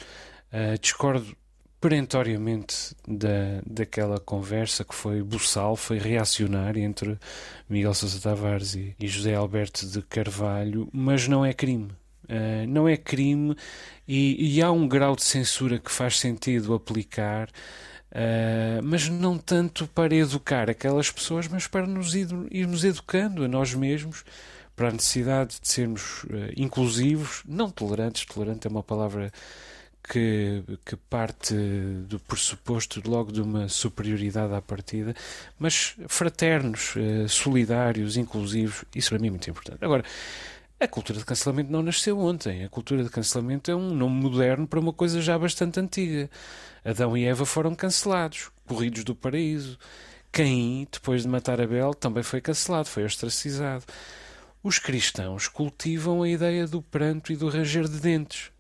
Uh, 0.53 0.79
discordo 0.81 1.37
perentoriamente 1.81 2.95
da, 3.09 3.63
daquela 3.67 4.21
conversa 4.21 4.85
que 4.85 4.95
foi 4.95 5.23
buçal, 5.23 5.75
foi 5.77 5.99
reacionária 5.99 6.83
entre 6.83 7.19
Miguel 7.69 7.95
Sousa 7.95 8.21
Tavares 8.21 8.75
e, 8.75 8.95
e 9.01 9.09
José 9.09 9.35
Alberto 9.35 9.87
de 9.87 10.03
Carvalho, 10.03 10.89
mas 10.93 11.27
não 11.27 11.45
é 11.45 11.55
crime. 11.55 11.89
Uh, 12.31 12.65
não 12.69 12.89
é 12.89 12.97
crime 12.97 13.57
e, 14.07 14.57
e, 14.57 14.63
há 14.63 14.71
um 14.71 14.87
grau 14.87 15.17
de 15.17 15.25
censura 15.25 15.81
que 15.81 15.91
faz 15.91 16.17
sentido 16.17 16.73
aplicar, 16.75 17.49
uh, 17.49 18.81
mas 18.85 19.09
não 19.09 19.37
tanto 19.37 19.89
para 19.89 20.15
educar 20.15 20.71
aquelas 20.71 21.11
pessoas, 21.11 21.49
mas 21.49 21.67
para 21.67 21.89
nos 21.89 22.15
ir, 22.15 22.29
irmos 22.53 22.85
educando 22.85 23.43
a 23.43 23.49
nós 23.49 23.75
mesmos 23.75 24.25
para 24.77 24.91
a 24.91 24.93
necessidade 24.93 25.59
de 25.61 25.69
sermos 25.69 26.23
uh, 26.25 26.53
inclusivos, 26.57 27.43
não 27.45 27.69
tolerantes. 27.69 28.25
Tolerante 28.25 28.69
é 28.69 28.71
uma 28.71 28.83
palavra 28.85 29.33
que, 30.09 30.63
que, 30.87 30.95
parte 30.95 31.53
do 32.07 32.21
pressuposto 32.21 33.03
logo 33.11 33.33
de 33.33 33.43
uma 33.43 33.69
superioridade 33.69 34.55
à 34.55 34.63
partida, 34.63 35.17
mas 35.59 35.97
fraternos, 36.07 36.95
solidários, 37.29 38.17
inclusivos, 38.17 38.85
isso 38.95 39.11
para 39.11 39.19
mim 39.19 39.27
é 39.27 39.31
muito 39.31 39.51
importante. 39.51 39.85
Agora, 39.85 40.05
a 40.81 40.89
cultura 40.89 41.19
de 41.19 41.27
cancelamento 41.27 41.71
não 41.71 41.83
nasceu 41.83 42.19
ontem. 42.19 42.65
A 42.65 42.69
cultura 42.69 43.05
de 43.05 43.11
cancelamento 43.11 43.71
é 43.71 43.77
um 43.77 43.95
nome 43.95 44.15
moderno 44.23 44.67
para 44.67 44.81
uma 44.81 44.95
coisa 44.95 45.21
já 45.21 45.39
bastante 45.39 45.79
antiga. 45.79 46.31
Adão 46.83 47.15
e 47.15 47.27
Eva 47.27 47.45
foram 47.45 47.75
cancelados, 47.75 48.51
corridos 48.67 49.05
do 49.05 49.15
paraíso. 49.15 49.79
Caim, 50.33 50.89
depois 50.91 51.23
de 51.23 51.29
matar 51.29 51.61
Abel, 51.61 51.93
também 51.93 52.23
foi 52.23 52.41
cancelado, 52.41 52.89
foi 52.89 53.05
ostracizado. 53.05 53.85
Os 54.63 54.79
cristãos 54.79 55.49
cultivam 55.49 56.23
a 56.23 56.29
ideia 56.29 56.67
do 56.67 56.81
pranto 56.81 57.31
e 57.31 57.37
do 57.37 57.51
ranger 57.51 57.87
de 57.87 58.01
dentes. 58.01 58.51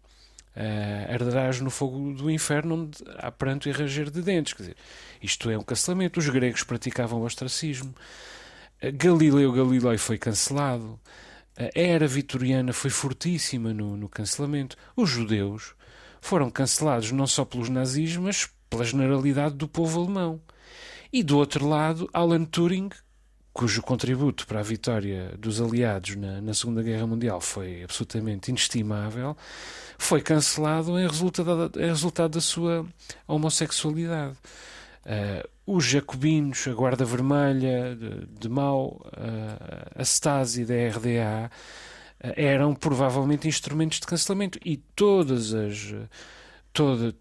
Uh, 0.54 1.12
arderás 1.14 1.60
no 1.60 1.70
fogo 1.70 2.12
do 2.12 2.30
inferno 2.30 2.74
onde 2.74 2.98
há 3.16 3.30
pranto 3.30 3.66
e 3.66 3.72
ranger 3.72 4.10
de 4.10 4.20
dentes. 4.20 4.52
Quer 4.52 4.62
dizer, 4.64 4.76
isto 5.22 5.48
é 5.48 5.56
um 5.56 5.62
cancelamento. 5.62 6.20
Os 6.20 6.28
gregos 6.28 6.64
praticavam 6.64 7.20
o 7.20 7.24
ostracismo. 7.24 7.94
Uh, 8.82 8.92
Galileu 8.92 9.52
Galilei 9.52 9.96
foi 9.96 10.18
cancelado. 10.18 11.00
A 11.60 11.70
era 11.74 12.08
vitoriana 12.08 12.72
foi 12.72 12.88
fortíssima 12.88 13.74
no, 13.74 13.94
no 13.94 14.08
cancelamento. 14.08 14.78
Os 14.96 15.10
judeus 15.10 15.74
foram 16.18 16.50
cancelados 16.50 17.12
não 17.12 17.26
só 17.26 17.44
pelos 17.44 17.68
nazis, 17.68 18.16
mas 18.16 18.48
pela 18.70 18.82
generalidade 18.82 19.56
do 19.56 19.68
povo 19.68 20.00
alemão. 20.00 20.40
E 21.12 21.22
do 21.22 21.36
outro 21.36 21.68
lado, 21.68 22.08
Alan 22.14 22.46
Turing, 22.46 22.88
cujo 23.52 23.82
contributo 23.82 24.46
para 24.46 24.60
a 24.60 24.62
vitória 24.62 25.34
dos 25.38 25.60
aliados 25.60 26.16
na, 26.16 26.40
na, 26.40 26.54
Segunda 26.54 26.82
Guerra 26.82 27.06
Mundial 27.06 27.42
foi 27.42 27.82
absolutamente 27.82 28.50
inestimável, 28.50 29.36
foi 29.98 30.22
cancelado 30.22 30.98
em 30.98 31.06
resultado, 31.06 31.78
em 31.78 31.88
resultado 31.88 32.32
da 32.32 32.40
sua 32.40 32.86
homossexualidade. 33.28 34.38
Uh, 35.06 35.48
os 35.66 35.84
jacobinos, 35.84 36.66
a 36.68 36.72
Guarda 36.72 37.04
Vermelha 37.04 37.96
de, 37.96 38.26
de 38.38 38.48
Mao, 38.48 39.00
uh, 39.06 39.92
a 39.94 40.02
Stasi 40.02 40.64
da 40.64 40.74
RDA, 40.74 41.50
uh, 42.22 42.32
eram 42.36 42.74
provavelmente 42.74 43.48
instrumentos 43.48 43.98
de 43.98 44.06
cancelamento 44.06 44.58
e 44.64 44.76
todas 44.76 45.54
as. 45.54 45.94
Toda, 46.72 47.12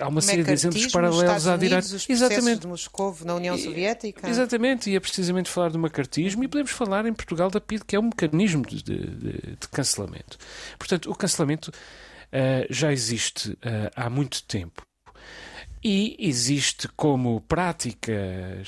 há 0.00 0.08
uma 0.08 0.22
série 0.22 0.42
de 0.42 0.52
exemplos 0.52 0.86
paralelos 0.86 1.46
à 1.46 1.58
direita. 1.58 1.86
Exatamente. 2.08 2.60
de 2.60 2.66
Moscou 2.66 3.14
na 3.26 3.34
União 3.34 3.58
Soviética. 3.58 4.26
Exatamente, 4.26 4.88
e 4.88 4.96
é 4.96 5.00
precisamente 5.00 5.50
falar 5.50 5.68
do 5.68 5.78
macartismo 5.78 6.42
e 6.42 6.48
podemos 6.48 6.72
falar 6.72 7.04
em 7.04 7.12
Portugal 7.12 7.50
da 7.50 7.60
PID, 7.60 7.84
que 7.84 7.94
é 7.94 8.00
um 8.00 8.04
mecanismo 8.04 8.64
de, 8.64 8.82
de, 8.82 9.12
de 9.12 9.68
cancelamento. 9.70 10.38
Portanto, 10.78 11.10
o 11.10 11.14
cancelamento 11.14 11.70
já 12.70 12.90
existe 12.90 13.58
há 13.94 14.08
muito 14.08 14.42
tempo. 14.44 14.82
E 15.88 16.16
existe 16.18 16.88
como 16.96 17.40
prática 17.42 18.60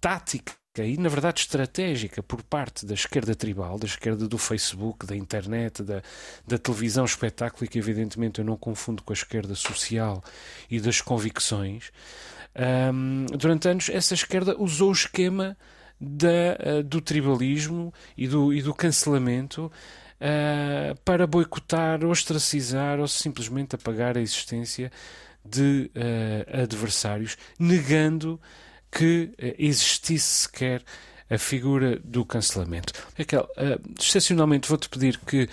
tática 0.00 0.54
e, 0.78 0.96
na 0.96 1.08
verdade, 1.08 1.40
estratégica 1.40 2.22
por 2.22 2.44
parte 2.44 2.86
da 2.86 2.94
esquerda 2.94 3.34
tribal, 3.34 3.76
da 3.76 3.86
esquerda 3.86 4.28
do 4.28 4.38
Facebook, 4.38 5.04
da 5.04 5.16
internet, 5.16 5.82
da, 5.82 6.00
da 6.46 6.56
televisão 6.56 7.04
espetáculo, 7.04 7.64
e 7.64 7.68
que, 7.68 7.76
evidentemente, 7.76 8.38
eu 8.38 8.44
não 8.44 8.56
confundo 8.56 9.02
com 9.02 9.12
a 9.12 9.16
esquerda 9.16 9.56
social 9.56 10.22
e 10.70 10.78
das 10.78 11.00
convicções. 11.00 11.90
Um, 12.54 13.26
durante 13.36 13.68
anos, 13.68 13.88
essa 13.88 14.14
esquerda 14.14 14.54
usou 14.56 14.90
o 14.90 14.92
esquema 14.92 15.56
da, 16.00 16.78
uh, 16.78 16.82
do 16.84 17.00
tribalismo 17.00 17.92
e 18.16 18.28
do, 18.28 18.54
e 18.54 18.62
do 18.62 18.72
cancelamento 18.72 19.72
uh, 20.20 21.00
para 21.04 21.26
boicotar, 21.26 22.04
ostracizar 22.04 23.00
ou 23.00 23.08
simplesmente 23.08 23.74
apagar 23.74 24.16
a 24.16 24.20
existência 24.20 24.92
de 25.44 25.90
uh, 25.94 26.62
adversários, 26.62 27.36
negando 27.58 28.40
que 28.90 29.30
uh, 29.32 29.54
existisse 29.58 30.42
sequer 30.42 30.82
a 31.28 31.38
figura 31.38 31.98
do 32.04 32.24
cancelamento. 32.24 32.92
Raquel, 33.18 33.48
uh, 33.56 33.92
excepcionalmente 33.98 34.68
vou-te 34.68 34.88
pedir 34.88 35.18
que 35.18 35.48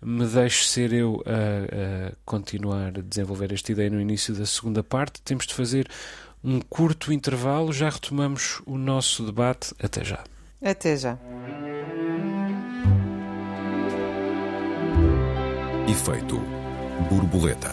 me 0.00 0.26
deixes 0.26 0.70
ser 0.70 0.92
eu 0.92 1.22
a, 1.26 2.10
a, 2.10 2.12
continuar 2.24 2.98
a 2.98 3.02
desenvolver 3.02 3.52
esta 3.52 3.72
ideia 3.72 3.90
no 3.90 4.00
início 4.00 4.34
da 4.34 4.46
segunda 4.46 4.82
parte. 4.82 5.20
Temos 5.22 5.46
de 5.46 5.54
fazer 5.54 5.88
um 6.44 6.60
curto 6.60 7.12
intervalo, 7.12 7.72
já 7.72 7.88
retomamos 7.88 8.62
o 8.66 8.78
nosso 8.78 9.24
debate. 9.24 9.74
Até 9.82 10.04
já. 10.04 10.22
Até 10.62 10.96
já. 10.96 11.18
Efeito 15.88 16.40
borboleta. 17.08 17.72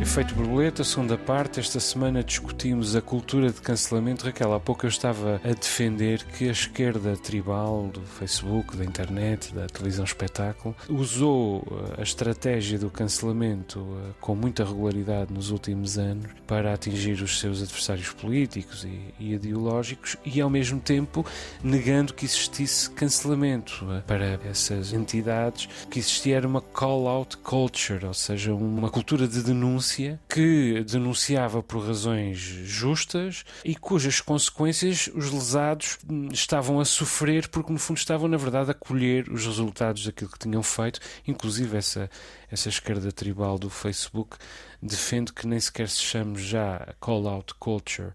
Efeito 0.00 0.32
Borboleta, 0.32 0.84
segunda 0.84 1.18
parte. 1.18 1.58
Esta 1.58 1.80
semana 1.80 2.22
discutimos 2.22 2.94
a 2.94 3.02
cultura 3.02 3.50
de 3.50 3.60
cancelamento. 3.60 4.24
Raquel, 4.24 4.54
há 4.54 4.60
pouco 4.60 4.86
eu 4.86 4.88
estava 4.88 5.40
a 5.42 5.48
defender 5.48 6.24
que 6.24 6.48
a 6.48 6.52
esquerda 6.52 7.16
tribal 7.16 7.88
do 7.88 8.00
Facebook, 8.02 8.76
da 8.76 8.84
internet, 8.84 9.52
da 9.52 9.66
televisão 9.66 10.04
espetáculo, 10.04 10.74
usou 10.88 11.66
eh, 11.70 12.00
a 12.00 12.02
estratégia 12.02 12.78
do 12.78 12.88
cancelamento 12.90 13.80
eh, 13.80 14.12
com 14.20 14.36
muita 14.36 14.64
regularidade 14.64 15.32
nos 15.32 15.50
últimos 15.50 15.98
anos 15.98 16.30
para 16.46 16.72
atingir 16.72 17.20
os 17.20 17.40
seus 17.40 17.60
adversários 17.60 18.10
políticos 18.10 18.84
e, 18.84 19.14
e 19.18 19.34
ideológicos 19.34 20.16
e, 20.24 20.40
ao 20.40 20.48
mesmo 20.48 20.78
tempo, 20.78 21.26
negando 21.62 22.14
que 22.14 22.24
existisse 22.24 22.88
cancelamento 22.88 23.84
eh, 23.90 24.02
para 24.06 24.38
essas 24.48 24.92
entidades, 24.92 25.68
que 25.90 25.98
existia 25.98 26.38
uma 26.46 26.60
call-out 26.60 27.36
culture, 27.38 28.06
ou 28.06 28.14
seja, 28.14 28.54
uma 28.54 28.90
cultura 28.90 29.26
de 29.26 29.42
denúncia 29.42 29.87
que 30.28 30.84
denunciava 30.84 31.62
por 31.62 31.86
razões 31.86 32.38
justas 32.38 33.44
e 33.64 33.74
cujas 33.74 34.20
consequências 34.20 35.08
os 35.14 35.30
lesados 35.30 35.98
estavam 36.32 36.80
a 36.80 36.84
sofrer 36.84 37.48
porque, 37.48 37.72
no 37.72 37.78
fundo, 37.78 37.98
estavam, 37.98 38.28
na 38.28 38.36
verdade, 38.36 38.70
a 38.70 38.74
colher 38.74 39.28
os 39.30 39.46
resultados 39.46 40.04
daquilo 40.04 40.30
que 40.30 40.38
tinham 40.38 40.62
feito. 40.62 41.00
Inclusive, 41.26 41.76
essa, 41.76 42.10
essa 42.50 42.68
esquerda 42.68 43.10
tribal 43.12 43.58
do 43.58 43.70
Facebook 43.70 44.36
defende 44.82 45.32
que 45.32 45.46
nem 45.46 45.60
sequer 45.60 45.88
se 45.88 46.00
chame 46.00 46.38
já 46.38 46.94
call-out 47.00 47.54
culture 47.54 48.12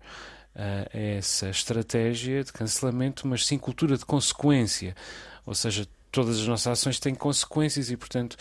a 0.56 0.88
essa 0.98 1.50
estratégia 1.50 2.44
de 2.44 2.54
cancelamento, 2.54 3.28
mas 3.28 3.46
sim 3.46 3.58
cultura 3.58 3.98
de 3.98 4.06
consequência. 4.06 4.96
Ou 5.46 5.56
seja, 5.56 5.88
todas 6.12 6.40
as 6.40 6.48
nossas 6.48 6.80
ações 6.80 7.00
têm 7.00 7.16
consequências 7.16 7.90
e, 7.90 7.98
portanto, 7.98 8.38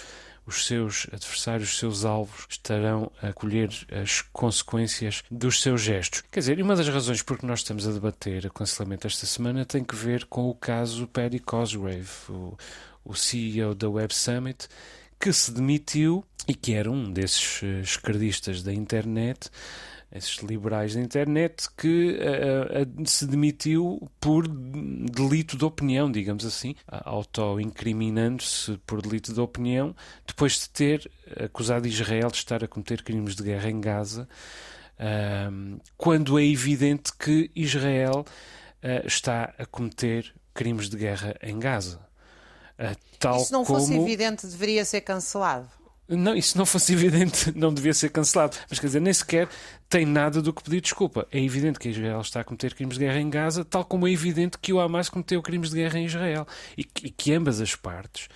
os 0.47 0.67
seus 0.67 1.07
adversários, 1.13 1.71
os 1.71 1.79
seus 1.79 2.05
alvos, 2.05 2.47
estarão 2.49 3.11
a 3.23 3.33
colher 3.33 3.71
as 3.91 4.21
consequências 4.21 5.23
dos 5.31 5.61
seus 5.61 5.81
gestos. 5.81 6.23
Quer 6.31 6.41
dizer, 6.41 6.59
e 6.59 6.63
uma 6.63 6.77
das 6.77 6.89
razões 6.89 7.23
por 7.23 7.39
que 7.39 7.47
nós 7.47 7.61
estamos 7.61 7.87
a 7.87 7.93
debater 7.93 8.47
o 8.47 8.53
cancelamento 8.53 9.07
esta 9.07 9.27
semana 9.27 9.65
tem 9.65 9.85
que 9.85 9.95
ver 9.95 10.25
com 10.27 10.49
o 10.49 10.55
caso 10.55 11.07
Paddy 11.07 11.39
Cosgrave, 11.39 12.09
o, 12.29 12.57
o 13.05 13.15
CEO 13.15 13.75
da 13.75 13.89
Web 13.89 14.15
Summit, 14.15 14.69
que 15.19 15.33
se 15.33 15.53
demitiu 15.53 16.25
e 16.49 16.55
que 16.55 16.75
era 16.75 16.91
um 16.91 17.13
desses 17.13 17.63
eh, 17.63 17.81
esquerdistas 17.81 18.63
da 18.63 18.73
internet 18.73 19.49
esses 20.15 20.37
liberais 20.39 20.95
da 20.95 21.01
internet, 21.01 21.69
que 21.77 22.19
uh, 22.19 23.03
uh, 23.03 23.09
se 23.09 23.27
demitiu 23.27 24.11
por 24.21 24.47
delito 24.47 25.57
de 25.57 25.65
opinião, 25.65 26.11
digamos 26.11 26.45
assim, 26.45 26.75
auto-incriminando-se 26.87 28.79
por 28.87 29.01
delito 29.01 29.33
de 29.33 29.41
opinião, 29.41 29.95
depois 30.27 30.61
de 30.61 30.69
ter 30.71 31.11
acusado 31.43 31.89
Israel 31.89 32.31
de 32.31 32.37
estar 32.37 32.63
a 32.63 32.69
cometer 32.69 33.03
crimes 33.03 33.35
de 33.35 33.43
guerra 33.43 33.71
em 33.71 33.81
Gaza, 33.81 34.29
uh, 34.99 35.81
quando 35.97 36.39
é 36.39 36.45
evidente 36.45 37.13
que 37.17 37.51
Israel 37.55 38.25
está 39.05 39.55
a 39.57 39.65
cometer 39.65 40.35
crimes 40.53 40.91
de 40.91 40.97
guerra 40.97 41.37
em 41.41 41.57
Gaza. 41.57 42.01
tal 43.21 43.37
e 43.37 43.45
se 43.45 43.53
não 43.53 43.65
fosse 43.65 43.93
como... 43.93 44.03
evidente, 44.03 44.45
deveria 44.45 44.85
ser 44.85 45.03
cancelado. 45.03 45.69
Não, 46.17 46.35
isso 46.35 46.59
não 46.59 46.67
fosse 46.67 46.93
evidente, 46.95 47.57
não 47.57 47.73
devia 47.73 47.95
ser 47.95 48.11
cancelado. 48.11 48.57
Mas 48.69 48.79
quer 48.79 48.87
dizer, 48.87 49.01
nem 49.01 49.13
sequer 49.13 49.49
tem 49.89 50.07
nada 50.07 50.41
do 50.41 50.53
que 50.53 50.63
pedir 50.63 50.81
desculpa. 50.81 51.27
É 51.31 51.39
evidente 51.39 51.79
que 51.79 51.89
Israel 51.89 52.21
está 52.21 52.41
a 52.41 52.45
cometer 52.45 52.75
crimes 52.75 52.97
de 52.97 53.05
guerra 53.05 53.21
em 53.21 53.29
Gaza, 53.29 53.65
tal 53.65 53.85
como 53.85 54.07
é 54.07 54.11
evidente 54.11 54.59
que 54.59 54.73
o 54.73 54.81
Hamas 54.81 55.09
cometeu 55.09 55.43
crimes 55.43 55.71
de 55.71 55.77
guerra 55.77 55.99
em 55.99 56.07
Israel. 56.07 56.47
E 56.77 56.85
que, 56.85 57.07
e 57.09 57.11
que 57.11 57.33
ambas 57.33 57.61
as 57.61 57.75
partes, 57.75 58.29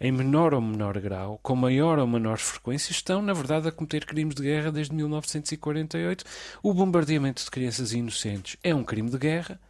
em 0.00 0.10
menor 0.10 0.54
ou 0.54 0.60
menor 0.60 0.98
grau, 1.00 1.38
com 1.42 1.54
maior 1.54 1.98
ou 1.98 2.06
menor 2.06 2.38
frequência, 2.38 2.92
estão, 2.92 3.20
na 3.20 3.32
verdade, 3.32 3.68
a 3.68 3.72
cometer 3.72 4.06
crimes 4.06 4.34
de 4.34 4.42
guerra 4.42 4.72
desde 4.72 4.94
1948. 4.94 6.24
O 6.62 6.72
bombardeamento 6.72 7.44
de 7.44 7.50
crianças 7.50 7.92
inocentes 7.92 8.56
é 8.62 8.74
um 8.74 8.84
crime 8.84 9.10
de 9.10 9.18
guerra, 9.18 9.60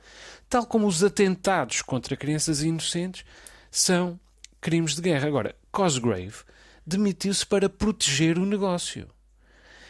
tal 0.48 0.64
como 0.64 0.86
os 0.86 1.02
atentados 1.02 1.82
contra 1.82 2.16
crianças 2.16 2.62
inocentes 2.62 3.24
são 3.70 4.18
crimes 4.60 4.94
de 4.94 5.02
guerra. 5.02 5.26
Agora, 5.26 5.56
Cosgrave 5.72 6.44
demitiu-se 6.86 7.44
para 7.46 7.68
proteger 7.68 8.38
o 8.38 8.46
negócio. 8.46 9.08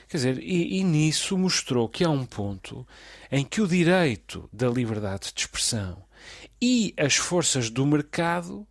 Quer 0.08 0.16
dizer, 0.18 0.38
e, 0.42 0.78
e, 0.78 0.84
nisso 0.84 1.38
mostrou 1.38 1.88
que 1.88 2.04
há 2.04 2.10
um 2.10 2.26
ponto 2.26 2.86
em 3.30 3.44
que 3.44 3.62
o 3.62 3.66
direito 3.66 4.48
da 4.52 4.68
liberdade 4.68 5.32
de 5.34 5.40
expressão 5.40 6.04
e 6.60 6.92
as 6.98 7.16
forças 7.16 7.70
do 7.70 7.86
mercado 7.86 8.66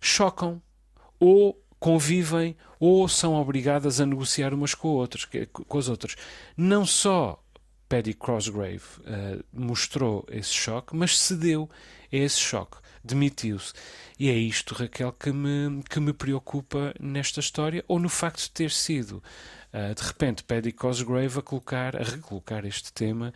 chocam 0.00 0.60
ou 1.20 1.62
convivem 1.78 2.56
ou 2.80 3.08
são 3.08 3.34
obrigadas 3.34 4.00
a 4.00 4.06
negociar 4.06 4.52
umas 4.52 4.74
com, 4.74 4.88
outras, 4.88 5.26
com 5.52 5.78
as 5.78 5.88
outras. 5.88 6.16
Não 6.56 6.84
só 6.84 7.42
Paddy 7.88 8.14
Crossgrave 8.14 8.84
uh, 9.00 9.44
mostrou 9.52 10.26
esse 10.30 10.52
choque, 10.52 10.96
mas 10.96 11.18
cedeu 11.18 11.68
a 12.12 12.16
esse 12.16 12.38
choque 12.38 12.79
demitiu-se. 13.02 13.72
E 14.18 14.28
é 14.28 14.34
isto, 14.34 14.74
Raquel, 14.74 15.12
que 15.12 15.32
me, 15.32 15.82
que 15.82 16.00
me 16.00 16.12
preocupa 16.12 16.94
nesta 17.00 17.40
história, 17.40 17.84
ou 17.88 17.98
no 17.98 18.08
facto 18.08 18.42
de 18.42 18.50
ter 18.50 18.70
sido, 18.70 19.22
uh, 19.72 19.94
de 19.94 20.02
repente, 20.02 20.44
Paddy 20.44 20.72
Cosgrave 20.72 21.38
a 21.38 21.42
colocar, 21.42 21.96
a 21.96 22.02
recolocar 22.02 22.64
este 22.64 22.92
tema 22.92 23.32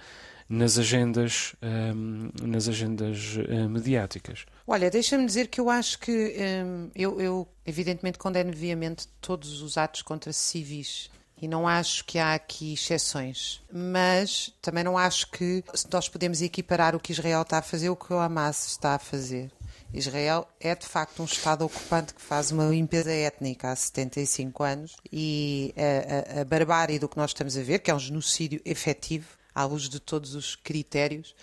nas 0.48 0.78
agendas, 0.78 1.54
um, 1.62 2.30
nas 2.42 2.68
agendas 2.68 3.36
uh, 3.36 3.68
mediáticas. 3.68 4.44
Olha, 4.66 4.90
deixa-me 4.90 5.24
dizer 5.24 5.48
que 5.48 5.60
eu 5.60 5.70
acho 5.70 5.98
que 5.98 6.36
um, 6.64 6.90
eu, 6.94 7.20
eu, 7.20 7.48
evidentemente, 7.64 8.18
condeno 8.18 8.52
viamente 8.52 9.08
todos 9.20 9.62
os 9.62 9.78
atos 9.78 10.02
contra 10.02 10.32
civis 10.32 11.10
e 11.40 11.48
não 11.48 11.66
acho 11.66 12.04
que 12.04 12.18
há 12.18 12.34
aqui 12.34 12.74
exceções. 12.74 13.62
Mas 13.72 14.52
também 14.62 14.84
não 14.84 14.96
acho 14.96 15.30
que 15.30 15.62
nós 15.92 16.08
podemos 16.08 16.40
equiparar 16.42 16.94
o 16.94 17.00
que 17.00 17.12
Israel 17.12 17.42
está 17.42 17.58
a 17.58 17.62
fazer 17.62 17.90
o 17.90 17.96
que 17.96 18.12
o 18.12 18.18
Hamas 18.18 18.66
está 18.66 18.94
a 18.94 18.98
fazer. 18.98 19.50
Israel 19.92 20.48
é 20.58 20.74
de 20.74 20.86
facto 20.86 21.22
um 21.22 21.24
Estado 21.24 21.64
ocupante 21.64 22.14
que 22.14 22.20
faz 22.20 22.50
uma 22.50 22.64
limpeza 22.66 23.12
étnica 23.12 23.70
há 23.70 23.76
75 23.76 24.62
anos 24.62 24.96
e 25.12 25.72
a, 25.76 26.38
a, 26.38 26.40
a 26.40 26.44
barbárie 26.44 26.98
do 26.98 27.08
que 27.08 27.16
nós 27.16 27.30
estamos 27.30 27.56
a 27.56 27.62
ver, 27.62 27.78
que 27.78 27.90
é 27.90 27.94
um 27.94 27.98
genocídio 27.98 28.60
efetivo, 28.64 29.28
à 29.54 29.64
luz 29.64 29.88
de 29.88 30.00
todos 30.00 30.34
os 30.34 30.56
critérios, 30.56 31.34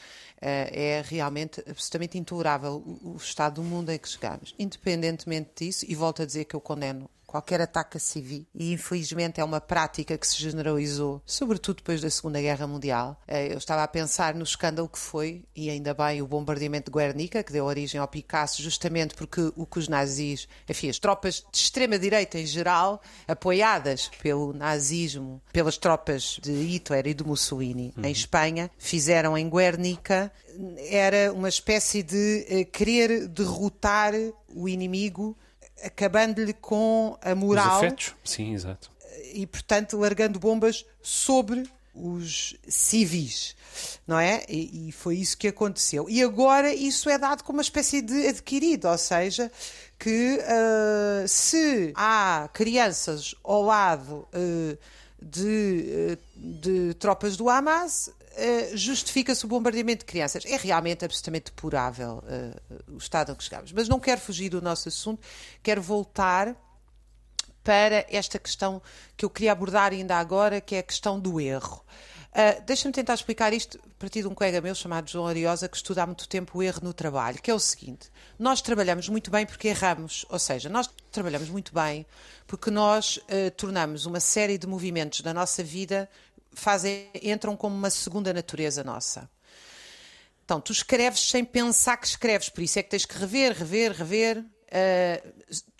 eh, 0.41 0.97
é 0.97 1.03
realmente 1.05 1.63
absolutamente 1.69 2.17
intolerável 2.17 2.83
o, 2.85 3.13
o 3.13 3.17
estado 3.17 3.61
do 3.61 3.63
mundo 3.63 3.89
em 3.89 3.97
que 3.97 4.09
chegamos. 4.09 4.53
Independentemente 4.59 5.65
disso, 5.65 5.85
e 5.87 5.95
volto 5.95 6.21
a 6.21 6.25
dizer 6.25 6.43
que 6.43 6.55
eu 6.55 6.59
condeno 6.59 7.09
qualquer 7.31 7.61
ataque 7.61 7.95
a 7.95 7.99
civil, 7.99 8.45
e 8.53 8.73
infelizmente 8.73 9.39
é 9.39 9.43
uma 9.43 9.61
prática 9.61 10.17
que 10.17 10.27
se 10.27 10.35
generalizou, 10.37 11.21
sobretudo 11.25 11.77
depois 11.77 12.01
da 12.01 12.09
Segunda 12.09 12.41
Guerra 12.41 12.67
Mundial. 12.67 13.17
Eh, 13.25 13.53
eu 13.53 13.57
estava 13.57 13.83
a 13.83 13.87
pensar 13.87 14.35
no 14.35 14.43
escândalo 14.43 14.89
que 14.89 14.99
foi, 14.99 15.45
e 15.55 15.69
ainda 15.69 15.93
bem, 15.93 16.21
o 16.21 16.27
bombardeamento 16.27 16.91
de 16.91 16.97
Guernica, 16.97 17.41
que 17.41 17.53
deu 17.53 17.63
origem 17.63 18.01
ao 18.01 18.07
Picasso, 18.07 18.61
justamente 18.61 19.15
porque 19.15 19.49
o 19.55 19.65
que 19.65 19.79
os 19.79 19.87
nazis, 19.87 20.45
enfim, 20.67 20.89
as 20.89 20.99
tropas 20.99 21.45
de 21.49 21.57
extrema-direita 21.57 22.37
em 22.37 22.45
geral, 22.45 23.01
apoiadas 23.25 24.11
pelo 24.21 24.51
nazismo, 24.51 25.41
pelas 25.53 25.77
tropas 25.77 26.37
de 26.41 26.51
Hitler 26.51 27.07
e 27.07 27.13
de 27.13 27.23
Mussolini 27.23 27.93
uhum. 27.95 28.03
em 28.03 28.11
Espanha, 28.11 28.69
fizeram 28.77 29.37
em 29.37 29.49
Guernica 29.49 30.29
era 30.89 31.31
uma 31.31 31.47
espécie 31.47 32.03
de 32.03 32.45
uh, 32.49 32.71
querer 32.71 33.27
derrotar 33.27 34.13
o 34.53 34.67
inimigo 34.67 35.37
acabando-lhe 35.83 36.53
com 36.53 37.17
a 37.21 37.35
moral. 37.35 37.67
Os 37.67 37.73
afetos, 37.73 38.15
sim, 38.23 38.53
exato. 38.53 38.91
E, 39.33 39.45
portanto, 39.45 39.97
largando 39.97 40.39
bombas 40.39 40.85
sobre 41.01 41.63
os 41.93 42.55
civis, 42.67 43.55
não 44.07 44.19
é? 44.19 44.43
E, 44.47 44.89
e, 44.89 44.91
foi 44.91 45.17
isso 45.17 45.37
que 45.37 45.47
aconteceu. 45.47 46.09
E 46.09 46.23
agora 46.23 46.73
isso 46.73 47.09
é 47.09 47.17
dado 47.17 47.43
como 47.43 47.57
uma 47.57 47.61
espécie 47.61 48.01
de 48.01 48.27
adquirido, 48.27 48.87
ou 48.87 48.97
seja, 48.97 49.51
que 49.99 50.39
uh, 50.39 51.27
se 51.27 51.91
há 51.95 52.49
crianças 52.53 53.35
ao 53.43 53.61
lado 53.61 54.27
uh, 54.33 54.77
de, 55.21 56.17
uh, 56.17 56.17
de 56.35 56.93
tropas 56.95 57.35
do 57.35 57.49
Hamas, 57.49 58.09
Uh, 58.31 58.77
justifica-se 58.77 59.43
o 59.45 59.47
bombardeamento 59.47 59.99
de 59.99 60.05
crianças. 60.05 60.45
É 60.45 60.55
realmente 60.55 61.03
absolutamente 61.03 61.45
deplorável 61.45 62.23
uh, 62.23 62.93
o 62.93 62.97
estado 62.97 63.31
em 63.31 63.35
que 63.35 63.43
chegamos. 63.43 63.71
Mas 63.73 63.89
não 63.89 63.99
quero 63.99 64.21
fugir 64.21 64.49
do 64.49 64.61
nosso 64.61 64.87
assunto, 64.87 65.21
quero 65.61 65.81
voltar 65.81 66.55
para 67.63 68.05
esta 68.09 68.39
questão 68.39 68.81
que 69.15 69.25
eu 69.25 69.29
queria 69.29 69.51
abordar 69.51 69.91
ainda 69.91 70.15
agora, 70.15 70.61
que 70.61 70.75
é 70.75 70.79
a 70.79 70.83
questão 70.83 71.19
do 71.19 71.39
erro. 71.39 71.83
Uh, 72.31 72.63
Deixa-me 72.65 72.93
tentar 72.93 73.13
explicar 73.15 73.51
isto 73.51 73.77
a 73.77 73.99
partir 73.99 74.21
de 74.21 74.27
um 74.27 74.33
colega 74.33 74.61
meu 74.61 74.73
chamado 74.73 75.09
João 75.09 75.27
Ariosa, 75.27 75.67
que 75.67 75.75
estuda 75.75 76.03
há 76.03 76.05
muito 76.05 76.29
tempo 76.29 76.57
o 76.57 76.63
erro 76.63 76.79
no 76.81 76.93
trabalho, 76.93 77.41
que 77.41 77.51
é 77.51 77.53
o 77.53 77.59
seguinte: 77.59 78.09
nós 78.39 78.61
trabalhamos 78.61 79.09
muito 79.09 79.29
bem 79.29 79.45
porque 79.45 79.67
erramos, 79.67 80.25
ou 80.29 80.39
seja, 80.39 80.69
nós 80.69 80.89
trabalhamos 81.11 81.49
muito 81.49 81.73
bem 81.73 82.05
porque 82.47 82.71
nós 82.71 83.17
uh, 83.17 83.51
tornamos 83.57 84.05
uma 84.05 84.21
série 84.21 84.57
de 84.57 84.65
movimentos 84.65 85.19
da 85.19 85.33
nossa 85.33 85.61
vida 85.61 86.09
fazem, 86.53 87.09
entram 87.21 87.55
como 87.55 87.75
uma 87.75 87.89
segunda 87.89 88.33
natureza 88.33 88.83
nossa. 88.83 89.29
Então, 90.43 90.59
tu 90.59 90.71
escreves 90.71 91.29
sem 91.29 91.45
pensar 91.45 91.97
que 91.97 92.07
escreves, 92.07 92.49
por 92.49 92.61
isso 92.61 92.77
é 92.77 92.83
que 92.83 92.89
tens 92.89 93.05
que 93.05 93.17
rever, 93.17 93.53
rever, 93.53 93.93
rever. 93.93 94.39
Uh, 94.39 95.29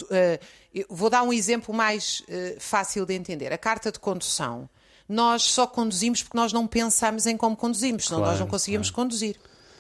uh, 0.04 0.86
vou 0.90 1.10
dar 1.10 1.24
um 1.24 1.34
exemplo 1.34 1.74
mais 1.74 2.22
uh, 2.22 2.60
fácil 2.60 3.06
de 3.06 3.14
entender. 3.14 3.52
A 3.52 3.58
carta 3.58 3.92
de 3.92 4.00
condução. 4.00 4.70
Nós 5.08 5.44
só 5.44 5.68
conduzimos 5.68 6.24
porque 6.24 6.38
nós 6.38 6.54
não 6.54 6.66
pensamos 6.66 7.26
em 7.26 7.36
como 7.36 7.58
conduzimos, 7.58 8.06
senão 8.06 8.20
claro, 8.20 8.32
nós 8.32 8.40
não 8.40 8.48
conseguimos 8.48 8.90
claro. 8.90 9.10
conduzir. 9.10 9.36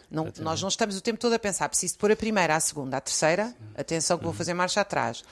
Não, 0.09 0.27
nós 0.39 0.61
não 0.61 0.67
estamos 0.67 0.97
o 0.97 1.01
tempo 1.01 1.17
todo 1.17 1.31
a 1.31 1.39
pensar, 1.39 1.69
preciso 1.69 1.93
de 1.93 1.99
pôr 1.99 2.11
a 2.11 2.15
primeira, 2.17 2.53
a 2.53 2.59
segunda, 2.59 2.97
a 2.97 3.01
terceira, 3.01 3.55
atenção 3.77 4.17
que 4.17 4.25
vou 4.25 4.33
fazer 4.33 4.53
marcha 4.53 4.81
atrás. 4.81 5.23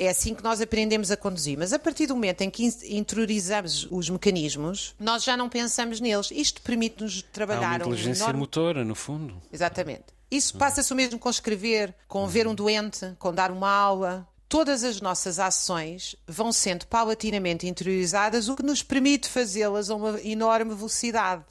É 0.00 0.08
assim 0.08 0.32
que 0.32 0.44
nós 0.44 0.60
aprendemos 0.60 1.10
a 1.10 1.16
conduzir. 1.16 1.58
Mas 1.58 1.72
a 1.72 1.78
partir 1.78 2.06
do 2.06 2.14
momento 2.14 2.42
em 2.42 2.48
que 2.48 2.64
interiorizamos 2.88 3.88
os 3.90 4.08
mecanismos, 4.08 4.94
nós 4.98 5.24
já 5.24 5.36
não 5.36 5.48
pensamos 5.48 5.98
neles. 5.98 6.30
Isto 6.30 6.62
permite-nos 6.62 7.20
trabalhar. 7.20 7.80
Há 7.80 7.84
uma 7.84 7.94
inteligência 7.94 8.22
um 8.22 8.26
enorme... 8.26 8.38
motora, 8.38 8.84
no 8.84 8.94
fundo. 8.94 9.42
Exatamente. 9.52 10.04
Isso 10.30 10.56
passa-se 10.56 10.92
o 10.92 10.96
mesmo 10.96 11.18
com 11.18 11.28
escrever, 11.28 11.92
com 12.06 12.26
ver 12.28 12.46
um 12.46 12.54
doente, 12.54 13.12
com 13.18 13.34
dar 13.34 13.50
uma 13.50 13.70
aula. 13.70 14.28
Todas 14.48 14.84
as 14.84 15.00
nossas 15.00 15.38
ações 15.38 16.14
vão 16.26 16.52
sendo 16.52 16.86
paulatinamente 16.86 17.66
interiorizadas, 17.66 18.48
o 18.48 18.54
que 18.54 18.62
nos 18.62 18.82
permite 18.82 19.28
fazê-las 19.28 19.90
a 19.90 19.96
uma 19.96 20.20
enorme 20.22 20.74
velocidade. 20.74 21.44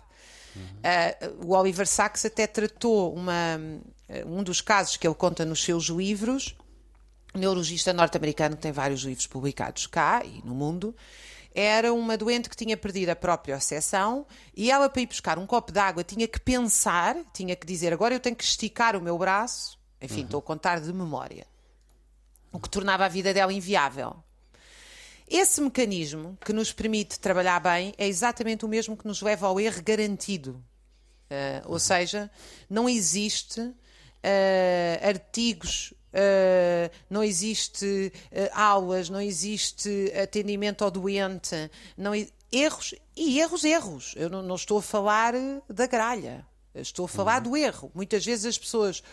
Uhum. 0.55 0.61
Uh, 0.63 1.47
o 1.47 1.55
Oliver 1.55 1.85
Sacks 1.85 2.25
até 2.25 2.47
tratou 2.47 3.13
uma, 3.13 3.59
um 4.25 4.41
dos 4.41 4.61
casos 4.61 4.95
que 4.95 5.05
ele 5.05 5.15
conta 5.15 5.43
nos 5.43 5.63
seus 5.63 5.85
livros, 5.85 6.55
neurologista 7.33 7.93
norte-americano 7.93 8.55
que 8.55 8.61
tem 8.61 8.71
vários 8.71 9.01
livros 9.01 9.27
publicados 9.27 9.87
cá 9.87 10.21
e 10.23 10.41
no 10.45 10.55
mundo, 10.55 10.95
era 11.53 11.91
uma 11.91 12.15
doente 12.15 12.49
que 12.49 12.55
tinha 12.55 12.77
perdido 12.77 13.09
a 13.09 13.15
própria 13.15 13.55
obsessão 13.55 14.27
e 14.55 14.69
ela, 14.69 14.89
para 14.89 15.01
ir 15.01 15.07
buscar 15.07 15.39
um 15.39 15.47
copo 15.47 15.71
d'água, 15.71 16.03
tinha 16.03 16.27
que 16.27 16.39
pensar, 16.39 17.15
tinha 17.33 17.55
que 17.55 17.65
dizer 17.65 17.91
agora 17.91 18.13
eu 18.13 18.19
tenho 18.19 18.35
que 18.35 18.43
esticar 18.43 18.95
o 18.95 19.01
meu 19.01 19.17
braço. 19.17 19.77
Enfim, 19.99 20.19
uhum. 20.19 20.25
estou 20.25 20.39
a 20.39 20.43
contar 20.43 20.79
de 20.79 20.93
memória. 20.93 21.47
O 22.51 22.59
que 22.59 22.69
tornava 22.69 23.05
a 23.05 23.07
vida 23.07 23.33
dela 23.33 23.51
inviável. 23.51 24.15
Esse 25.27 25.59
mecanismo 25.59 26.37
que 26.45 26.53
nos 26.53 26.71
permite 26.71 27.19
trabalhar 27.19 27.59
bem 27.59 27.93
é 27.97 28.07
exatamente 28.07 28.63
o 28.63 28.67
mesmo 28.67 28.95
que 28.95 29.07
nos 29.07 29.21
leva 29.21 29.47
ao 29.47 29.59
erro 29.59 29.81
garantido. 29.83 30.63
Uh, 31.29 31.65
ou 31.65 31.79
seja, 31.79 32.31
não 32.69 32.87
existe 32.87 33.59
uh, 33.59 33.75
artigos 35.01 35.93
Uh, 36.13 36.89
não 37.09 37.23
existe 37.23 38.11
uh, 38.31 38.49
aulas, 38.53 39.09
não 39.09 39.21
existe 39.21 40.11
atendimento 40.21 40.83
ao 40.83 40.89
doente, 40.89 41.69
não, 41.97 42.13
erros 42.51 42.95
e 43.15 43.39
erros, 43.39 43.63
erros. 43.63 44.13
Eu 44.15 44.29
não, 44.29 44.41
não 44.41 44.55
estou 44.55 44.79
a 44.79 44.81
falar 44.81 45.33
da 45.69 45.85
gralha. 45.85 46.45
Eu 46.73 46.81
estou 46.81 47.05
a 47.05 47.09
falar 47.09 47.39
do 47.39 47.57
erro. 47.57 47.91
Muitas 47.93 48.23
vezes 48.23 48.45
as 48.45 48.57
pessoas 48.57 49.03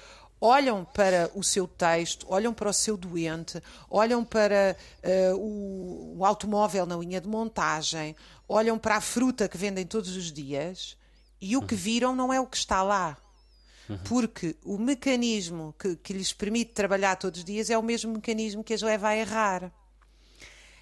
olham 0.40 0.85
para 0.85 1.30
o 1.35 1.42
seu 1.42 1.66
texto, 1.66 2.26
olham 2.28 2.52
para 2.52 2.68
o 2.68 2.72
seu 2.72 2.96
doente, 2.96 3.62
olham 3.88 4.22
para 4.22 4.76
uh, 5.02 5.37
o, 5.37 6.18
o, 6.18 6.24
automóvel 6.24 6.85
na 6.85 6.96
linha 6.96 7.20
de 7.20 7.28
montagem, 7.28 8.14
olham 8.46 8.78
para 8.78 8.96
a 8.96 9.00
fruta 9.00 9.48
que 9.48 9.57
vendem 9.57 9.87
todos 9.87 10.14
os 10.16 10.30
dias 10.30 10.98
e 11.40 11.57
o 11.57 11.62
que 11.62 11.74
viram 11.74 12.14
não 12.14 12.33
é 12.33 12.40
o 12.40 12.46
que 12.46 12.59
está 12.59 12.83
lá. 12.83 13.16
Porque 14.05 14.57
o 14.64 14.79
mecanismo 14.79 15.75
que, 15.79 15.97
que 15.97 16.12
lhes 16.12 16.33
permite 16.33 16.73
trabalhar 16.73 17.16
todos 17.16 17.40
os 17.40 17.44
dias 17.44 17.70
é 17.70 17.77
o 17.77 17.83
mesmo 17.83 18.12
mecanismo 18.12 18.64
que 18.64 18.75
as 18.75 18.83
leva 18.83 19.09
a 19.09 19.16
errar. 19.16 19.64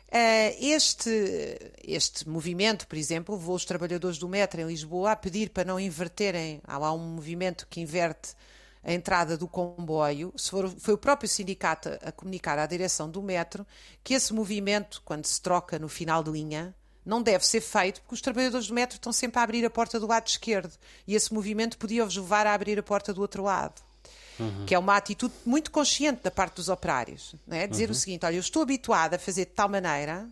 Uh, 0.08 0.54
este, 0.60 1.72
este 1.82 2.28
movimento, 2.28 2.86
por 2.86 2.98
exemplo, 2.98 3.34
levou 3.34 3.54
os 3.54 3.64
trabalhadores 3.64 4.18
do 4.18 4.28
metro 4.28 4.60
em 4.60 4.66
Lisboa 4.66 5.12
a 5.12 5.16
pedir 5.16 5.50
para 5.50 5.64
não 5.64 5.80
inverterem. 5.80 6.60
Há 6.64 6.78
lá 6.78 6.92
um 6.92 6.98
movimento 6.98 7.66
que 7.68 7.80
inverte 7.80 8.34
a 8.84 8.92
entrada 8.92 9.38
do 9.38 9.46
comboio, 9.46 10.34
foi 10.78 10.94
o 10.94 10.98
próprio 10.98 11.28
sindicato 11.28 11.88
a 12.02 12.10
comunicar 12.10 12.58
à 12.58 12.66
direção 12.66 13.08
do 13.08 13.22
metro 13.22 13.64
que 14.02 14.12
esse 14.12 14.34
movimento, 14.34 15.00
quando 15.04 15.24
se 15.24 15.40
troca 15.40 15.78
no 15.78 15.88
final 15.88 16.22
de 16.22 16.30
linha, 16.30 16.74
não 17.04 17.22
deve 17.22 17.46
ser 17.46 17.60
feito 17.60 18.00
porque 18.00 18.14
os 18.14 18.20
trabalhadores 18.20 18.66
do 18.68 18.74
metro 18.74 18.96
estão 18.96 19.12
sempre 19.12 19.40
a 19.40 19.42
abrir 19.42 19.64
a 19.64 19.70
porta 19.70 19.98
do 19.98 20.06
lado 20.06 20.26
esquerdo 20.26 20.72
e 21.06 21.14
esse 21.14 21.32
movimento 21.32 21.78
podia-os 21.78 22.16
levar 22.16 22.46
a 22.46 22.54
abrir 22.54 22.78
a 22.78 22.82
porta 22.82 23.12
do 23.12 23.20
outro 23.20 23.42
lado. 23.42 23.82
Uhum. 24.38 24.64
Que 24.64 24.74
é 24.74 24.78
uma 24.78 24.96
atitude 24.96 25.34
muito 25.44 25.70
consciente 25.70 26.22
da 26.22 26.30
parte 26.30 26.56
dos 26.56 26.68
operários. 26.68 27.34
Não 27.46 27.56
é? 27.56 27.66
Dizer 27.66 27.86
uhum. 27.86 27.92
o 27.92 27.94
seguinte: 27.94 28.24
olha, 28.24 28.36
eu 28.36 28.40
estou 28.40 28.62
habituado 28.62 29.14
a 29.14 29.18
fazer 29.18 29.44
de 29.44 29.52
tal 29.52 29.68
maneira, 29.68 30.26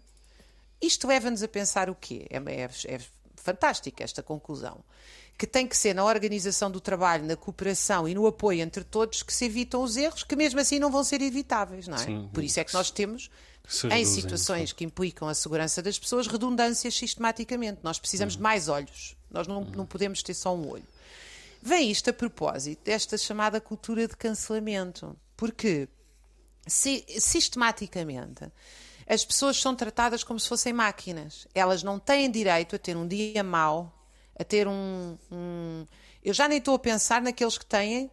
isto 0.80 1.06
leva-nos 1.06 1.42
a 1.42 1.48
pensar 1.48 1.90
o 1.90 1.94
quê? 1.94 2.26
É, 2.30 2.37
é, 2.37 2.94
é 2.94 3.00
fantástica 3.37 4.02
esta 4.02 4.22
conclusão 4.22 4.83
que 5.40 5.46
tem 5.46 5.66
que 5.66 5.74
ser 5.74 5.94
na 5.94 6.04
organização 6.04 6.70
do 6.70 6.83
trabalho, 6.83 7.24
na 7.24 7.35
cooperação 7.35 8.06
e 8.06 8.14
no 8.14 8.26
apoio 8.26 8.61
entre 8.61 8.85
todos 8.85 9.22
que 9.22 9.33
se 9.33 9.46
evitam 9.46 9.83
os 9.83 9.96
erros, 9.96 10.22
que 10.22 10.37
mesmo 10.37 10.61
assim 10.61 10.78
não 10.78 10.90
vão 10.90 11.02
ser 11.02 11.22
evitáveis, 11.22 11.88
não 11.88 11.96
é? 11.96 12.00
Sim, 12.04 12.28
Por 12.30 12.44
isso 12.44 12.61
é 12.61 12.64
que 12.64 12.74
nós 12.74 12.90
temos, 12.90 13.30
em 13.92 14.04
situações 14.04 14.72
que 14.72 14.84
implicam 14.84 15.28
a 15.28 15.34
segurança 15.34 15.82
das 15.82 15.98
pessoas, 15.98 16.26
redundâncias 16.26 16.94
sistematicamente. 16.94 17.80
Nós 17.82 17.98
precisamos 17.98 18.34
uhum. 18.34 18.38
de 18.38 18.42
mais 18.42 18.68
olhos. 18.68 19.16
Nós 19.30 19.46
não, 19.46 19.64
não 19.64 19.86
podemos 19.86 20.22
ter 20.22 20.34
só 20.34 20.54
um 20.54 20.68
olho. 20.68 20.86
Vem 21.62 21.90
isto 21.90 22.10
a 22.10 22.12
propósito 22.12 22.84
desta 22.84 23.16
chamada 23.18 23.60
cultura 23.60 24.08
de 24.08 24.16
cancelamento. 24.16 25.16
Porque 25.36 25.88
se, 26.66 27.04
sistematicamente 27.18 28.50
as 29.10 29.24
pessoas 29.24 29.60
são 29.60 29.74
tratadas 29.74 30.22
como 30.22 30.38
se 30.38 30.48
fossem 30.48 30.72
máquinas. 30.72 31.48
Elas 31.52 31.82
não 31.82 31.98
têm 31.98 32.30
direito 32.30 32.76
a 32.76 32.78
ter 32.78 32.96
um 32.96 33.08
dia 33.08 33.42
mau, 33.42 33.92
a 34.38 34.44
ter 34.44 34.68
um, 34.68 35.18
um. 35.32 35.84
Eu 36.22 36.32
já 36.32 36.46
nem 36.46 36.58
estou 36.58 36.76
a 36.76 36.78
pensar 36.78 37.20
naqueles 37.20 37.58
que 37.58 37.66
têm, 37.66 38.08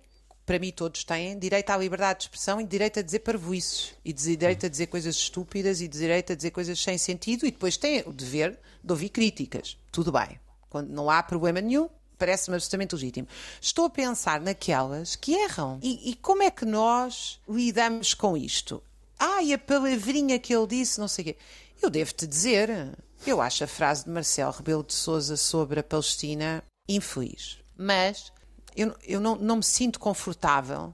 para 0.48 0.60
mim 0.60 0.72
todos 0.72 1.04
têm, 1.04 1.38
direito 1.38 1.70
à 1.72 1.78
liberdade 1.78 2.20
de 2.20 2.24
expressão 2.24 2.62
e 2.62 2.64
direito 2.64 3.00
a 3.00 3.02
dizer 3.02 3.20
parvoices, 3.20 3.94
e 4.04 4.14
direito 4.14 4.66
a 4.66 4.70
dizer 4.70 4.88
coisas 4.88 5.18
estúpidas 5.18 5.82
e 5.82 5.90
direito 5.90 6.32
a 6.32 6.36
dizer 6.38 6.52
coisas 6.52 6.82
sem 6.82 6.98
sentido, 6.98 7.46
e 7.46 7.52
depois 7.52 7.76
têm 7.76 8.02
o 8.06 8.14
dever 8.14 8.58
de 8.82 8.92
ouvir 8.94 9.10
críticas. 9.10 9.78
Tudo 9.92 10.10
bem. 10.10 10.40
Quando 10.70 10.90
não 10.90 11.10
há 11.10 11.22
problema 11.22 11.60
nenhum, 11.60 11.90
parece-me 12.18 12.56
absolutamente 12.56 12.96
legítimo. 12.96 13.28
Estou 13.60 13.86
a 13.86 13.90
pensar 13.90 14.40
naquelas 14.40 15.18
que 15.18 15.34
erram. 15.34 15.80
E, 15.84 16.12
e, 16.12 16.16
como 16.16 16.42
é 16.42 16.50
que 16.50 16.64
nós 16.64 17.42
lidamos 17.48 18.14
com 18.14 18.38
isto? 18.38 18.82
Ah, 19.20 19.44
e 19.44 19.54
a 19.54 19.58
palavrinha 19.58 20.40
que 20.40 20.56
ele 20.56 20.68
disse, 20.68 20.98
não 20.98 21.10
sei 21.10 21.24
o 21.24 21.26
quê. 21.26 21.38
Eu 21.82 21.90
devo-te 21.90 22.26
dizer, 22.26 22.98
eu 23.26 23.42
acho 23.42 23.66
a 23.66 23.68
frase 23.68 24.06
de 24.06 24.12
Marcelo 24.12 24.54
Rebelo 24.54 24.84
de 24.84 24.94
Souza 24.94 25.36
sobre 25.36 25.82
a 25.82 25.84
Palestina 25.84 26.64
infeliz. 26.88 27.58
Mas 27.76 28.32
eu, 28.78 28.96
eu 29.04 29.20
não, 29.20 29.36
não 29.36 29.58
me 29.58 29.64
sinto 29.64 30.00
confortável 30.00 30.94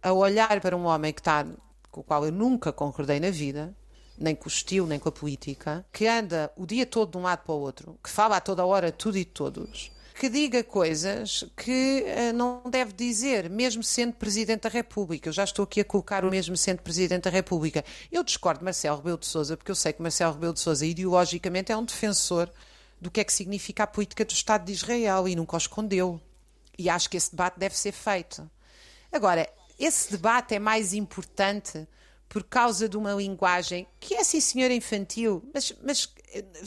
a 0.00 0.12
olhar 0.12 0.60
para 0.60 0.76
um 0.76 0.84
homem 0.84 1.12
que 1.12 1.20
está, 1.20 1.44
com 1.90 2.00
o 2.00 2.04
qual 2.04 2.24
eu 2.24 2.32
nunca 2.32 2.72
concordei 2.72 3.18
na 3.18 3.30
vida, 3.30 3.74
nem 4.16 4.36
com 4.36 4.44
o 4.44 4.48
estilo, 4.48 4.86
nem 4.86 5.00
com 5.00 5.08
a 5.08 5.12
política, 5.12 5.84
que 5.92 6.06
anda 6.06 6.52
o 6.56 6.64
dia 6.64 6.86
todo 6.86 7.10
de 7.10 7.18
um 7.18 7.22
lado 7.22 7.42
para 7.44 7.54
o 7.54 7.58
outro, 7.58 7.98
que 8.02 8.08
fala 8.08 8.36
a 8.36 8.40
toda 8.40 8.64
hora 8.64 8.92
tudo 8.92 9.18
e 9.18 9.24
todos, 9.24 9.90
que 10.14 10.28
diga 10.28 10.62
coisas 10.62 11.44
que 11.56 12.04
uh, 12.04 12.32
não 12.32 12.62
deve 12.70 12.92
dizer, 12.92 13.50
mesmo 13.50 13.82
sendo 13.82 14.12
Presidente 14.12 14.62
da 14.62 14.68
República. 14.68 15.28
Eu 15.28 15.32
já 15.32 15.42
estou 15.42 15.64
aqui 15.64 15.80
a 15.80 15.84
colocar 15.84 16.24
o 16.24 16.30
mesmo 16.30 16.56
sendo 16.56 16.82
Presidente 16.82 17.24
da 17.24 17.30
República. 17.30 17.84
Eu 18.12 18.22
discordo 18.22 18.60
de 18.60 18.64
Marcelo 18.64 18.98
Rebelo 18.98 19.18
de 19.18 19.26
Sousa, 19.26 19.56
porque 19.56 19.70
eu 19.70 19.74
sei 19.74 19.92
que 19.92 20.02
Marcelo 20.02 20.34
Rebelo 20.34 20.52
de 20.52 20.60
Sousa 20.60 20.86
ideologicamente 20.86 21.72
é 21.72 21.76
um 21.76 21.84
defensor 21.84 22.48
do 23.00 23.10
que 23.10 23.20
é 23.20 23.24
que 23.24 23.32
significa 23.32 23.82
a 23.82 23.86
política 23.86 24.24
do 24.24 24.30
Estado 24.30 24.64
de 24.64 24.72
Israel 24.72 25.26
e 25.26 25.34
nunca 25.34 25.56
o 25.56 25.58
escondeu. 25.58 26.20
E 26.78 26.88
acho 26.88 27.08
que 27.08 27.16
esse 27.16 27.30
debate 27.30 27.58
deve 27.58 27.76
ser 27.76 27.92
feito. 27.92 28.48
Agora, 29.10 29.48
esse 29.78 30.10
debate 30.10 30.54
é 30.54 30.58
mais 30.58 30.94
importante 30.94 31.86
por 32.28 32.44
causa 32.44 32.88
de 32.88 32.96
uma 32.96 33.12
linguagem 33.12 33.86
que 34.00 34.14
é, 34.14 34.24
sim, 34.24 34.40
senhora, 34.40 34.72
infantil, 34.72 35.42
mas, 35.52 35.74
mas 35.82 36.12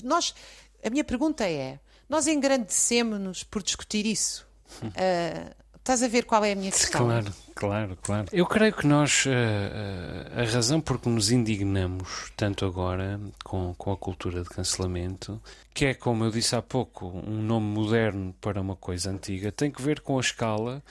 nós. 0.04 0.36
A 0.84 0.90
minha 0.90 1.04
pergunta 1.04 1.44
é: 1.44 1.80
nós 2.08 2.28
engrandecemos-nos 2.28 3.44
por 3.44 3.64
discutir 3.64 4.06
isso. 4.06 4.48
Uh, 4.84 5.56
estás 5.78 6.04
a 6.04 6.08
ver 6.08 6.26
qual 6.26 6.44
é 6.46 6.52
a 6.52 6.56
minha 6.56 6.72
questão? 6.72 7.06
Claro, 7.06 7.34
claro, 7.56 7.98
claro. 8.02 8.28
Eu 8.32 8.46
creio 8.46 8.74
que 8.74 8.86
nós, 8.86 9.26
uh, 9.26 9.30
uh, 9.30 10.42
a 10.42 10.44
razão 10.44 10.80
por 10.82 11.00
que 11.00 11.10
nos 11.10 11.32
indignamos 11.32 12.32
tanto 12.36 12.66
agora 12.66 13.20
com, 13.44 13.74
com 13.76 13.92
a 13.92 13.98
cultura 13.98 14.44
de 14.44 14.50
cancelamento, 14.50 15.42
que 15.74 15.86
é, 15.86 15.94
como 15.94 16.24
eu 16.24 16.32
disse 16.32 16.56
há 16.56 16.62
pouco, 16.62 17.08
um 17.08 17.42
nome 17.42 17.68
moderno 17.68 18.36
para 18.40 18.62
uma 18.62 18.76
coisa 18.76 19.10
antiga, 19.10 19.52
tem 19.52 19.72
que 19.72 19.82
ver 19.82 20.02
com 20.02 20.18
a 20.18 20.22
escala 20.22 20.84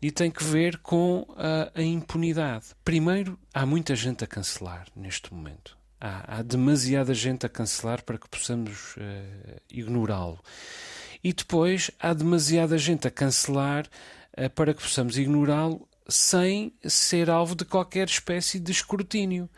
e 0.00 0.10
tem 0.10 0.30
que 0.30 0.44
ver 0.44 0.78
com 0.78 1.26
a, 1.36 1.70
a 1.74 1.82
impunidade. 1.82 2.66
Primeiro, 2.84 3.38
há 3.54 3.64
muita 3.64 3.94
gente 3.94 4.24
a 4.24 4.26
cancelar 4.26 4.86
neste 4.96 5.32
momento 5.32 5.80
há, 6.02 6.38
há 6.38 6.42
demasiada 6.42 7.14
gente 7.14 7.46
a 7.46 7.48
cancelar 7.48 8.02
para 8.02 8.18
que 8.18 8.28
possamos 8.28 8.96
uh, 8.96 9.60
ignorá-lo. 9.70 10.40
E 11.22 11.32
depois 11.32 11.92
há 12.00 12.12
demasiada 12.12 12.76
gente 12.76 13.06
a 13.06 13.10
cancelar 13.10 13.86
para 14.54 14.74
que 14.74 14.82
possamos 14.82 15.16
ignorá-lo 15.16 15.86
sem 16.08 16.72
ser 16.84 17.30
alvo 17.30 17.54
de 17.54 17.64
qualquer 17.64 18.06
espécie 18.06 18.58
de 18.58 18.72
escrutínio. 18.72 19.48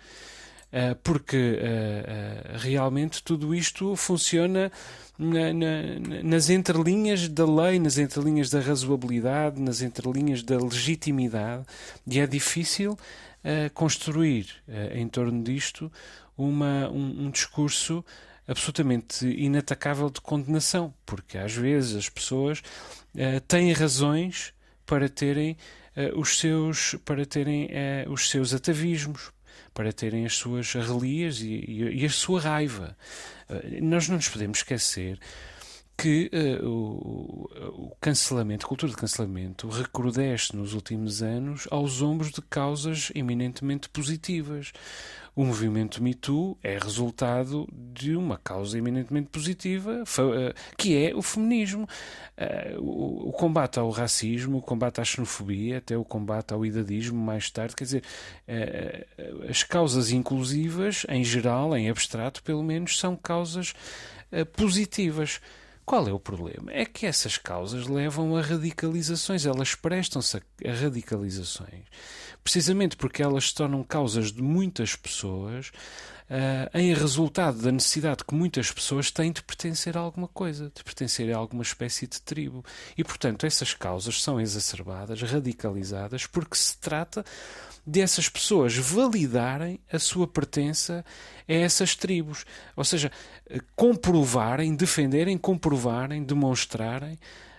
Uh, 0.73 0.97
porque 1.05 1.61
realmente 2.59 3.23
tudo 3.23 3.55
isto 3.55 3.95
funciona 3.95 4.73
na, 5.17 5.53
na, 5.53 6.23
nas 6.25 6.51
entrelinhas 6.51 7.29
da 7.29 7.47
lei, 7.47 7.79
nas 7.79 7.97
entrelinhas 7.97 8.51
da 8.51 8.59
razoabilidade, 8.59 9.63
nas 9.63 9.83
entrelinhas 9.83 10.43
da 10.43 10.59
legitimidade, 10.59 11.65
e 12.05 12.19
é 12.19 12.27
difícil 12.27 12.99
construir 13.73 14.49
em 14.95 15.07
torno 15.07 15.45
disto 15.45 15.93
uma, 16.37 16.89
um, 16.89 17.31
discurso 17.31 18.05
absolutamente 18.49 19.27
inatacável 19.27 20.11
de 20.11 20.21
condenação, 20.21 20.93
porque 21.07 21.39
às 21.39 21.55
vezes 21.55 21.95
as 21.95 22.09
pessoas 22.09 22.63
têm 23.47 23.73
razões 23.73 24.53
para 24.87 25.09
terem 25.09 25.57
os 26.17 26.39
seus 26.39 26.97
para 27.05 27.25
terem 27.25 27.67
uh, 27.67 28.11
os 28.11 28.29
seus 28.31 28.53
atavismos, 28.53 29.31
para 29.73 29.93
terem 29.93 30.27
as 30.27 30.35
suas 30.35 30.73
relias 30.73 31.41
e, 31.41 31.65
e, 31.67 32.03
e 32.03 32.07
a 32.07 32.11
sua 32.11 32.41
raiva. 32.41 32.97
nós 33.81 34.09
não 34.09 34.17
nos 34.17 34.29
podemos 34.29 34.59
esquecer 34.59 35.19
que 35.97 36.31
uh, 36.33 36.69
o, 36.69 37.51
o, 37.87 37.97
cancelamento, 38.01 38.67
a 38.67 38.69
cultura 38.69 38.91
de 38.91 38.99
cancelamento, 38.99 39.69
recrudesce 39.69 40.55
nos 40.57 40.75
últimos 40.75 41.23
anos 41.23 41.69
aos 41.71 42.03
ombros 42.03 42.31
de 42.31 42.43
causas 42.43 43.13
eminentemente 43.15 43.89
positivas. 43.89 44.73
O 45.37 45.45
movimento 45.45 46.01
Me 46.01 46.15
Too 46.15 46.57
é 46.63 46.79
resultado 46.79 47.69
de 47.73 48.15
uma 48.15 48.39
causa 48.39 48.79
eminentemente 48.79 49.29
positiva, 49.31 50.05
eh, 50.05 50.55
que 50.79 50.97
é 50.97 51.13
o 51.13 51.23
feminismo. 51.23 51.89
Eh, 52.37 52.77
o 52.79 53.33
combate 53.33 53.81
ao 53.81 53.91
racismo, 53.91 54.59
o 54.59 54.63
combate 54.63 55.01
à 55.01 55.05
xenofobia, 55.05 55.79
até 55.79 55.97
o 55.97 56.05
combate 56.05 56.55
ao 56.55 56.65
idadismo 56.65 57.19
mais 57.21 57.51
tarde, 57.51 57.75
quer 57.75 57.85
dizer, 57.85 58.05
eh, 58.47 59.07
as 59.49 59.65
causas 59.65 60.13
inclusivas, 60.13 61.05
em 61.09 61.25
geral, 61.25 61.77
em 61.77 61.91
abstrato 61.91 62.41
pelo 62.43 62.63
menos, 62.63 62.99
são 62.99 63.17
causas 63.17 63.75
positivas. 64.57 65.41
Qual 65.85 66.09
é 66.09 66.13
o 66.13 66.19
problema? 66.19 66.73
É 66.73 66.87
que 66.87 67.05
essas 67.05 67.37
causas 67.37 67.87
levam 67.87 68.37
a 68.37 68.41
radicalizações, 68.41 69.45
elas 69.45 69.75
prestam-se 69.75 70.39
a 70.39 70.73
radicalizações, 70.73 71.85
precisamente 72.43 72.97
porque 72.97 73.23
elas 73.23 73.49
se 73.49 73.55
tornam 73.55 73.85
causas 73.85 74.33
de 74.33 74.43
muitas 74.43 74.97
pessoas 74.97 75.71
uh, 76.31 76.79
em 76.79 76.95
resultado 76.95 77.61
da 77.61 77.73
necessidade 77.73 78.25
que 78.25 78.35
muitas 78.35 78.71
pessoas 78.71 79.11
têm 79.11 79.33
de 79.33 79.43
pertencer 79.43 79.97
a 79.97 80.01
alguma 80.01 80.29
coisa, 80.29 80.71
de 80.75 80.83
pertencer 80.83 81.33
a 81.33 81.37
alguma 81.37 81.63
espécie 81.63 82.07
de 82.07 82.21
tribo. 82.21 82.65
E, 82.97 83.05
portanto, 83.05 83.47
essas 83.47 83.75
causas 83.75 84.23
são 84.23 84.41
exacerbadas, 84.41 85.21
radicalizadas, 85.23 86.27
porque 86.27 86.57
se 86.57 86.79
trata 86.79 87.25
dessas 87.87 88.29
pessoas 88.29 88.77
validarem 88.77 89.79
a 89.93 89.99
sua 89.99 90.27
pertença 90.27 91.05
a 91.49 91.53
essas 91.53 91.95
tribos. 91.95 92.45
Ou 92.75 92.85
seja, 92.85 93.13
comprovarem, 93.77 94.75
defenderem, 94.75 95.37
comprovarem, 95.37 96.23
demonstrarem 96.25 97.19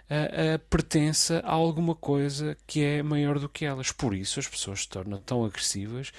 a, 0.10 0.56
a 0.56 0.60
pertença 0.60 1.42
a 1.46 1.52
alguma 1.52 1.96
coisa 1.96 2.58
que 2.66 2.84
é 2.84 3.04
maior 3.04 3.40
do 3.40 3.50
que 3.50 3.66
elas. 3.66 3.92
Por 3.92 4.16
isso 4.16 4.40
as 4.40 4.48
pessoas 4.48 4.82
se 4.82 4.90
tornam 4.90 5.20
tão 5.20 5.46
agressivas 5.46 6.12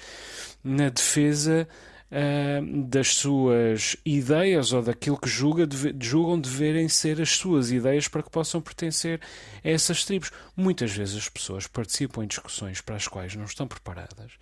na 0.63 0.89
defesa 0.89 1.67
uh, 2.11 2.83
das 2.83 3.15
suas 3.15 3.95
ideias 4.05 4.73
ou 4.73 4.81
daquilo 4.81 5.17
que 5.17 5.29
julga, 5.29 5.67
julgam 5.99 6.39
deverem 6.39 6.87
ser 6.87 7.21
as 7.21 7.31
suas 7.31 7.71
ideias 7.71 8.07
para 8.07 8.23
que 8.23 8.29
possam 8.29 8.61
pertencer 8.61 9.19
a 9.63 9.69
essas 9.69 10.03
tribos. 10.05 10.31
Muitas 10.55 10.91
vezes 10.91 11.17
as 11.17 11.29
pessoas 11.29 11.67
participam 11.67 12.23
em 12.23 12.27
discussões 12.27 12.81
para 12.81 12.95
as 12.95 13.07
quais 13.07 13.35
não 13.35 13.45
estão 13.45 13.67
preparadas, 13.67 14.33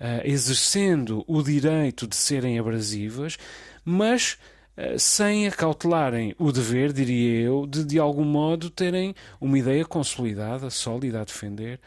uh, 0.00 0.20
exercendo 0.24 1.24
o 1.26 1.42
direito 1.42 2.06
de 2.06 2.16
serem 2.16 2.58
abrasivas, 2.58 3.38
mas 3.84 4.38
uh, 4.76 4.98
sem 4.98 5.48
acautelarem 5.48 6.34
o 6.38 6.52
dever, 6.52 6.92
diria 6.92 7.40
eu, 7.40 7.66
de 7.66 7.84
de 7.84 7.98
algum 7.98 8.24
modo 8.24 8.70
terem 8.70 9.14
uma 9.40 9.58
ideia 9.58 9.84
consolidada, 9.84 10.70
sólida 10.70 11.20
a 11.20 11.24
defender 11.24 11.80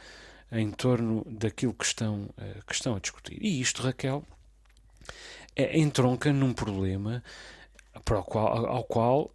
em 0.51 0.69
torno 0.69 1.25
daquilo 1.27 1.73
que 1.73 1.83
estão, 1.83 2.29
que 2.67 2.75
estão 2.75 2.95
a 2.95 2.99
discutir. 2.99 3.39
E 3.41 3.59
isto, 3.59 3.81
Raquel, 3.81 4.23
é, 5.55 5.79
entronca 5.79 6.31
num 6.31 6.53
problema 6.53 7.23
para 8.03 8.19
o 8.19 8.23
qual, 8.23 8.65
ao 8.65 8.83
qual 8.83 9.31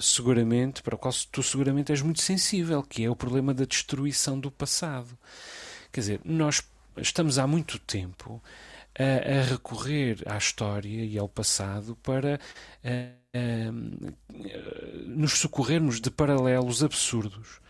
seguramente, 0.00 0.82
para 0.82 0.94
o 0.94 0.98
qual 0.98 1.14
tu 1.30 1.42
seguramente 1.42 1.92
és 1.92 2.02
muito 2.02 2.20
sensível, 2.20 2.82
que 2.82 3.04
é 3.04 3.10
o 3.10 3.16
problema 3.16 3.54
da 3.54 3.64
destruição 3.64 4.38
do 4.38 4.50
passado. 4.50 5.16
Quer 5.92 6.00
dizer, 6.00 6.20
nós 6.24 6.62
estamos 6.96 7.38
há 7.38 7.46
muito 7.46 7.78
tempo 7.78 8.42
a, 8.98 9.38
a 9.38 9.42
recorrer 9.44 10.22
à 10.26 10.36
história 10.36 11.04
e 11.04 11.16
ao 11.18 11.28
passado 11.28 11.96
para 12.02 12.40
a, 12.84 12.88
a, 13.36 13.72
nos 15.06 15.38
socorrermos 15.38 16.00
de 16.00 16.10
paralelos 16.10 16.82
absurdos, 16.82 17.60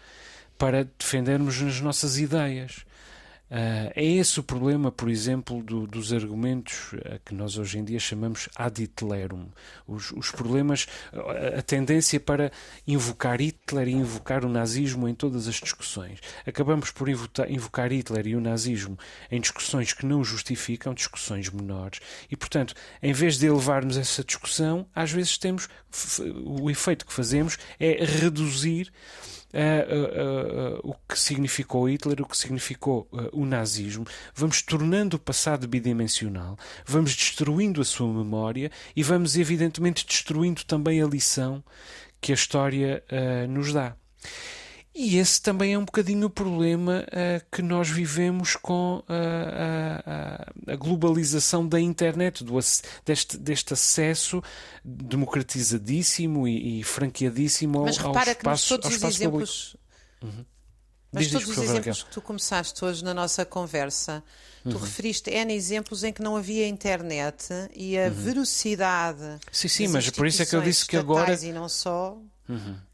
para 0.57 0.85
defendermos 0.85 1.61
as 1.63 1.81
nossas 1.81 2.19
ideias. 2.19 2.85
Uh, 3.51 3.91
é 3.97 4.05
esse 4.05 4.39
o 4.39 4.45
problema, 4.45 4.93
por 4.93 5.11
exemplo, 5.11 5.61
do, 5.61 5.85
dos 5.85 6.13
argumentos 6.13 6.93
uh, 6.93 7.19
que 7.25 7.35
nós 7.35 7.59
hoje 7.59 7.79
em 7.79 7.85
dia 7.85 7.99
chamamos 7.99 8.49
ad 8.55 8.81
Hitlerum. 8.81 9.49
Os, 9.89 10.13
os, 10.13 10.31
problemas, 10.31 10.87
a 11.59 11.61
tendência 11.61 12.21
para 12.21 12.53
invocar 12.87 13.41
Hitler 13.41 13.89
e 13.89 13.93
invocar 13.93 14.45
o 14.45 14.49
nazismo 14.49 15.09
em 15.09 15.15
todas 15.15 15.49
as 15.49 15.57
discussões. 15.57 16.21
Acabamos 16.47 16.93
por 16.93 17.09
invocar 17.09 17.93
Hitler 17.93 18.29
e 18.29 18.37
o 18.37 18.41
nazismo 18.41 18.97
em 19.29 19.41
discussões 19.41 19.93
que 19.93 20.07
não 20.07 20.23
justificam, 20.23 20.95
discussões 20.95 21.51
menores. 21.51 22.01
E, 22.31 22.37
portanto, 22.37 22.73
em 23.03 23.13
vez 23.13 23.37
de 23.37 23.47
elevarmos 23.47 23.97
essa 23.97 24.23
discussão, 24.23 24.87
às 24.95 25.11
vezes 25.11 25.37
temos 25.37 25.69
o 26.45 26.71
efeito 26.71 27.05
que 27.05 27.13
fazemos 27.13 27.59
é 27.81 28.05
reduzir 28.05 28.93
uh, 29.53 30.77
uh, 30.77 30.91
o 30.91 30.95
que 31.09 31.19
significou 31.19 31.89
Hitler, 31.89 32.23
o 32.23 32.27
que 32.27 32.37
significou 32.37 33.09
o 33.33 33.45
nazismo, 33.45 34.07
vamos 34.35 34.63
tornando 34.63 35.17
o 35.17 35.21
passado 35.21 35.67
bidimensional, 35.67 36.57
vamos 36.87 37.15
destruindo 37.15 37.81
a 37.81 37.85
sua 37.85 38.13
memória 38.13 38.71
e 38.95 39.03
vamos, 39.03 39.37
evidentemente, 39.37 40.07
destruindo 40.07 40.65
também 40.65 41.03
a 41.03 41.07
lição 41.07 41.63
que 42.21 42.33
a 42.33 42.35
história 42.35 43.03
nos 43.49 43.73
dá. 43.73 43.95
E 44.95 45.19
esse 45.19 45.41
também 45.41 45.75
é 45.75 45.79
um 45.79 45.85
bocadinho 45.85 46.27
o 46.27 46.31
problema 46.31 47.05
uh, 47.07 47.47
que 47.51 47.63
nós 47.63 47.89
vivemos 47.89 48.57
com 48.57 48.97
uh, 48.99 49.05
a, 49.09 50.73
a, 50.73 50.77
globalização 50.77 51.67
da 51.67 51.81
internet, 51.81 52.43
do, 52.43 52.59
deste, 53.05 53.39
deste 53.39 53.73
acesso 53.73 54.43
democratizadíssimo 54.85 56.47
e, 56.49 56.81
e 56.81 56.83
franqueadíssimo 56.83 57.83
Mas 57.85 57.99
ao, 58.01 58.09
repara 58.09 58.31
ao 58.31 58.37
espaço, 58.37 58.77
que 58.77 58.83
todos 58.83 58.97
os 58.97 59.03
exemplos, 59.05 59.77
uhum. 60.23 60.45
Mas 61.13 61.25
diz, 61.25 61.33
todos 61.33 61.47
diz, 61.47 61.57
os 61.57 61.65
favor, 61.65 61.81
exemplos 61.81 62.03
que 62.03 62.11
tu 62.11 62.21
começaste 62.21 62.85
hoje 62.85 63.05
na 63.05 63.15
nossa 63.15 63.45
conversa, 63.45 64.25
tu 64.65 64.71
uhum. 64.71 64.79
referiste 64.79 65.31
N 65.31 65.55
exemplos 65.55 66.03
em 66.03 66.13
que 66.13 66.23
não 66.23 66.37
havia 66.37 66.67
internet 66.67 67.49
e 67.75 67.97
a 67.97 68.07
uhum. 68.07 68.11
velocidade. 68.11 69.39
Sim, 69.53 69.69
sim, 69.69 69.89
mas 69.89 70.11
por 70.11 70.27
isso 70.27 70.43
é 70.43 70.47
que 70.47 70.55
eu 70.55 70.63
disse 70.63 70.85
que 70.85 70.97
agora. 70.97 71.33
E 71.45 71.53
não 71.53 71.69
só. 71.69 72.19
Uhum. 72.49 72.90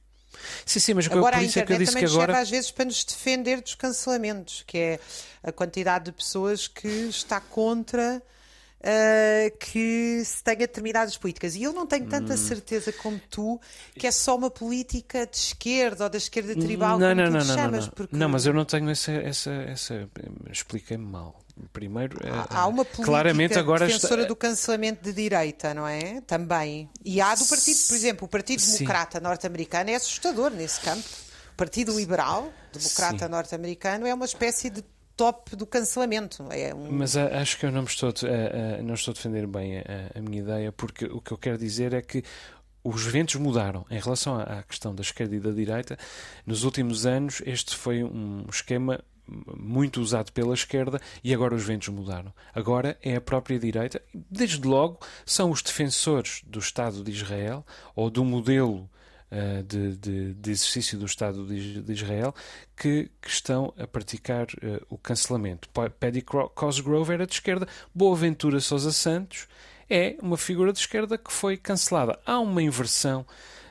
Sim, 0.65 0.81
sim, 0.81 0.95
mas 0.95 1.07
agora 1.07 1.37
por 1.37 1.45
isso 1.45 1.59
é 1.59 1.63
que 1.63 1.73
eu 1.73 1.79
disse 1.79 1.97
que 1.97 2.05
agora. 2.05 2.33
Serve 2.33 2.43
às 2.43 2.51
vezes 2.51 2.71
para 2.71 2.85
nos 2.85 3.05
defender 3.05 3.61
dos 3.61 3.75
cancelamentos, 3.75 4.65
que 4.67 4.79
é 4.79 5.01
a 5.43 5.53
quantidade 5.53 6.07
de 6.07 6.13
pessoas 6.13 6.69
que 6.69 6.89
está 6.89 7.41
contra. 7.41 8.23
Uh, 8.79 9.57
que 9.59 10.23
se 10.25 10.45
tenha 10.45 10.59
determinadas 10.59 11.17
políticas. 11.17 11.57
E 11.57 11.63
eu 11.63 11.73
não 11.73 11.87
tenho 11.87 12.07
tanta 12.07 12.35
hum. 12.35 12.37
certeza 12.37 12.93
como 12.93 13.21
tu 13.31 13.59
que 13.99 14.07
é 14.07 14.13
só 14.13 14.37
uma 14.37 14.51
política 14.51 15.27
de 15.27 15.37
esquerda 15.37 16.05
ou 16.05 16.11
da 16.11 16.19
esquerda 16.19 16.55
tribal, 16.55 16.97
não, 16.97 17.09
como 17.09 17.21
não, 17.21 17.25
tu 17.25 17.33
não, 17.33 17.45
não, 17.45 17.55
chamas. 17.57 17.87
Não, 17.87 17.93
porque... 17.95 18.17
não, 18.17 18.29
mas 18.29 18.47
eu 18.47 18.53
não 18.53 18.65
tenho 18.65 18.89
essa. 18.91 19.11
essa, 19.11 19.51
essa... 19.51 20.09
Expliquei-me 20.53 21.05
mal. 21.05 21.46
Primeiro, 21.73 22.19
há 22.51 22.67
uma 22.67 22.85
política 22.85 23.05
claramente 23.05 23.59
agora 23.59 23.87
defensora 23.87 24.23
está... 24.23 24.29
do 24.29 24.37
cancelamento 24.37 25.03
de 25.03 25.13
direita, 25.13 25.73
não 25.73 25.87
é? 25.89 26.21
Também. 26.21 26.91
E 27.05 27.21
há 27.21 27.35
do 27.35 27.47
partido, 27.47 27.79
por 27.87 27.95
exemplo, 27.95 28.27
o 28.27 28.29
Partido 28.29 28.63
Democrata 28.63 29.21
norte-americano 29.21 29.91
é 29.91 29.95
assustador 29.95 30.51
nesse 30.51 30.81
campo. 30.81 31.09
O 31.53 31.57
Partido 31.57 31.97
Liberal 31.97 32.53
Democrata 32.73 33.27
norte-americano 33.29 34.07
é 34.07 34.13
uma 34.13 34.27
espécie 34.27 34.69
de 34.69 34.85
top 35.17 35.57
do 35.57 35.67
cancelamento. 35.67 36.47
É 36.51 36.75
um... 36.75 36.93
Mas 36.93 37.17
acho 37.17 37.59
que 37.59 37.65
eu 37.65 37.73
não 37.73 37.85
estou, 37.85 38.11
a, 38.11 38.79
a, 38.79 38.83
não 38.83 38.95
estou 38.95 39.13
a 39.13 39.15
defender 39.15 39.47
bem 39.47 39.79
a, 39.79 40.19
a 40.19 40.21
minha 40.21 40.41
ideia, 40.43 40.71
porque 40.71 41.07
o 41.07 41.23
que 41.23 41.33
eu 41.33 41.39
quero 41.39 41.57
dizer 41.57 41.95
é 41.95 42.03
que 42.03 42.23
os 42.85 43.03
ventos 43.05 43.35
mudaram 43.37 43.85
em 43.91 43.99
relação 43.99 44.39
à 44.39 44.63
questão 44.63 44.95
da 44.95 45.01
esquerda 45.01 45.35
e 45.35 45.41
da 45.41 45.51
direita. 45.51 45.99
Nos 46.45 46.63
últimos 46.65 47.07
anos, 47.07 47.43
este 47.47 47.75
foi 47.75 48.05
um 48.05 48.45
esquema 48.51 49.03
muito 49.29 50.01
usado 50.01 50.33
pela 50.33 50.55
esquerda 50.55 51.01
e 51.23 51.35
agora 51.35 51.55
os 51.55 51.65
ventos 51.65 51.89
mudaram. 51.89 52.33
Agora 52.55 52.97
é 53.03 53.17
a 53.17 53.21
própria 53.21 53.59
direita, 53.59 54.01
desde 54.15 54.67
logo 54.67 55.01
são 55.25 55.51
os 55.51 55.63
defensores 55.63 56.43
do 56.47 56.59
Estado 56.59 57.03
de 57.03 57.11
Israel 57.11 57.65
ou 57.95 58.11
do 58.11 58.25
modelo 58.25 58.89
uh, 59.31 59.63
de, 59.63 59.97
de, 59.97 60.35
de, 60.35 60.51
exercício 60.51 60.99
do 60.99 61.07
Estado 61.07 61.47
de, 61.47 61.83
de 61.83 61.93
Israel 61.93 62.35
que, 62.77 63.11
que, 63.21 63.29
estão 63.29 63.73
a 63.79 63.87
praticar 63.87 64.47
uh, 64.47 64.85
o 64.89 64.99
cancelamento. 64.99 65.69
Paddy 65.69 66.23
Cosgrove 66.23 67.13
era 67.13 67.27
de 67.27 67.35
esquerda, 67.35 67.67
Boaventura 67.95 68.61
Sousa 68.61 68.93
Santos 68.93 69.49
é 69.89 70.17
uma 70.21 70.37
figura 70.37 70.73
de 70.73 70.81
esquerda 70.81 71.17
que 71.17 71.33
foi 71.33 71.57
cancelada. 71.57 72.19
Há 72.27 72.41
uma 72.41 72.63
inversão 72.63 73.25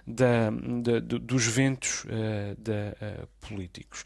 da, 0.08 0.50
da, 0.50 1.00
dos 1.00 1.46
ventos 1.46 2.06
uh, 2.06 2.56
da, 2.58 3.28
políticos. 3.42 4.06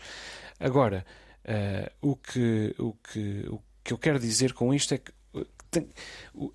Agora, 0.59 1.05
Uh, 1.45 2.11
o, 2.11 2.15
que, 2.15 2.75
o, 2.77 2.93
que, 2.93 3.45
o 3.49 3.61
que 3.83 3.93
eu 3.93 3.97
quero 3.97 4.19
dizer 4.19 4.53
com 4.53 4.73
isto 4.73 4.93
é 4.93 4.97
que 4.97 5.11
uh, 5.33 5.45
tem, 5.71 5.87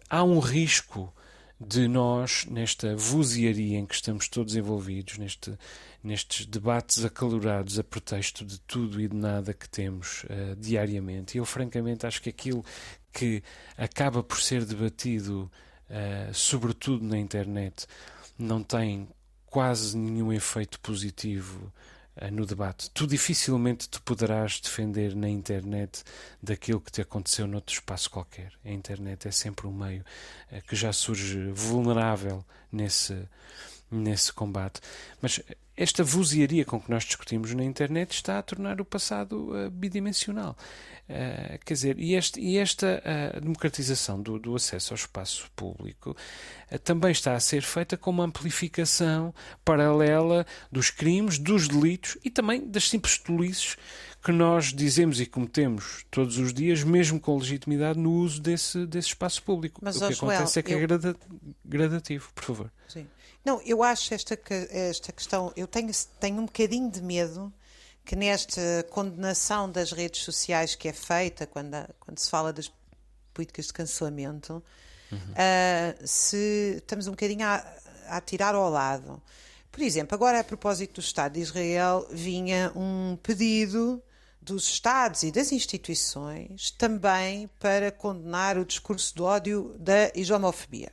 há 0.08 0.22
um 0.22 0.38
risco 0.38 1.12
de 1.58 1.88
nós, 1.88 2.46
nesta 2.46 2.94
vozearia 2.96 3.78
em 3.78 3.86
que 3.86 3.94
estamos 3.94 4.28
todos 4.28 4.54
envolvidos, 4.54 5.18
neste, 5.18 5.56
nestes 6.02 6.46
debates 6.46 7.04
acalorados 7.04 7.78
a 7.78 7.84
pretexto 7.84 8.44
de 8.44 8.60
tudo 8.60 9.00
e 9.00 9.08
de 9.08 9.16
nada 9.16 9.54
que 9.54 9.68
temos 9.68 10.24
uh, 10.24 10.56
diariamente. 10.56 11.38
Eu, 11.38 11.44
francamente, 11.44 12.06
acho 12.06 12.20
que 12.20 12.28
aquilo 12.28 12.64
que 13.12 13.42
acaba 13.76 14.22
por 14.22 14.40
ser 14.40 14.64
debatido, 14.64 15.50
uh, 15.88 16.34
sobretudo 16.34 17.04
na 17.04 17.18
internet, 17.18 17.86
não 18.38 18.62
tem 18.62 19.08
quase 19.46 19.96
nenhum 19.96 20.32
efeito 20.32 20.80
positivo 20.80 21.72
eh, 21.72 21.93
no 22.31 22.46
debate. 22.46 22.90
Tu 22.90 23.07
dificilmente 23.07 23.88
te 23.88 24.00
poderás 24.00 24.61
defender 24.61 25.14
na 25.14 25.29
internet 25.29 26.03
daquilo 26.42 26.81
que 26.81 26.92
te 26.92 27.00
aconteceu 27.00 27.46
noutro 27.46 27.74
espaço 27.74 28.11
qualquer. 28.11 28.53
A 28.64 28.70
internet 28.70 29.29
é 29.29 29.31
sempre 29.31 29.66
um 29.66 29.72
meio 29.72 30.05
eh, 30.50 30.61
que 30.61 30.77
já 30.77 30.92
surge 30.92 31.50
vulnerável 31.50 32.44
nesse, 32.70 33.29
nesse 33.90 34.33
combate. 34.33 34.81
Mas 35.20 35.40
esta 35.77 36.05
vozearia 36.05 36.64
com 36.64 36.81
que 36.81 36.90
nós 36.90 37.05
discutimos 37.05 37.53
na 37.53 37.64
internet 37.64 38.12
está 38.12 38.38
a 38.38 38.42
tornar 38.42 38.81
o 38.81 38.85
passado 38.85 39.50
uh, 39.50 39.70
bidimensional. 39.70 40.57
Uh, 41.08 41.58
quer 41.64 41.74
dizer, 41.74 41.98
e, 41.98 42.14
este, 42.14 42.40
e 42.40 42.56
esta 42.56 43.02
uh, 43.36 43.40
democratização 43.40 44.22
do, 44.22 44.38
do, 44.38 44.56
acesso 44.56 44.94
ao 44.94 44.96
espaço 44.96 45.50
público 45.54 46.16
também 46.82 47.12
está 47.12 47.34
a 47.34 47.40
ser 47.40 47.62
feita 47.62 47.94
com 47.94 48.10
uma 48.10 48.24
amplificação 48.24 49.34
paralela 49.62 50.46
dos 50.72 50.88
crimes, 50.88 51.38
dos 51.38 51.68
delitos 51.68 52.16
e 52.24 52.30
também 52.30 52.66
das 52.66 52.88
simples 52.88 53.18
tolices 53.18 53.76
que 54.24 54.32
nós 54.32 54.72
dizemos 54.72 55.20
e 55.20 55.26
cometemos 55.26 56.06
todos 56.10 56.38
os 56.38 56.54
dias, 56.54 56.82
mesmo 56.82 57.20
com 57.20 57.36
legitimidade, 57.36 57.98
no 57.98 58.10
uso 58.10 58.40
desse, 58.40 58.86
desse 58.86 59.08
espaço 59.08 59.42
público. 59.42 59.80
Mas, 59.84 59.96
o 60.00 60.08
que 60.08 60.14
Joel, 60.14 60.30
acontece 60.30 60.58
é 60.58 60.62
que 60.62 60.72
eu... 60.72 60.78
é 60.78 60.80
grada, 60.80 61.16
gradativo, 61.62 62.32
por 62.34 62.44
favor. 62.44 62.72
Sim. 62.88 63.06
Não, 63.44 63.60
eu 63.66 63.82
acho 63.82 64.14
esta, 64.14 64.38
esta 64.70 65.12
questão, 65.12 65.52
eu 65.54 65.66
tenho, 65.66 65.90
tenho 66.18 66.40
um 66.40 66.46
bocadinho 66.46 66.90
de 66.90 67.02
medo 67.02 67.52
que 68.04 68.14
nesta 68.14 68.60
condenação 68.90 69.70
das 69.70 69.90
redes 69.90 70.22
sociais 70.22 70.74
que 70.74 70.88
é 70.88 70.92
feita 70.92 71.46
quando, 71.46 71.76
quando 71.98 72.18
se 72.18 72.28
fala 72.28 72.52
das 72.52 72.70
políticas 73.32 73.66
de 73.66 73.72
cancelamento, 73.72 74.62
uhum. 75.10 75.18
uh, 75.18 76.06
se 76.06 76.74
estamos 76.76 77.06
um 77.06 77.12
bocadinho 77.12 77.46
a, 77.46 77.64
a 78.08 78.20
tirar 78.20 78.54
ao 78.54 78.68
lado. 78.70 79.22
Por 79.72 79.82
exemplo, 79.82 80.14
agora 80.14 80.40
a 80.40 80.44
propósito 80.44 80.94
do 80.94 81.00
Estado 81.00 81.32
de 81.32 81.40
Israel, 81.40 82.06
vinha 82.10 82.70
um 82.76 83.16
pedido 83.22 84.02
dos 84.40 84.68
Estados 84.68 85.22
e 85.22 85.32
das 85.32 85.50
instituições 85.50 86.70
também 86.70 87.48
para 87.58 87.90
condenar 87.90 88.58
o 88.58 88.64
discurso 88.64 89.14
de 89.14 89.22
ódio 89.22 89.74
da 89.78 90.12
islamofobia. 90.14 90.92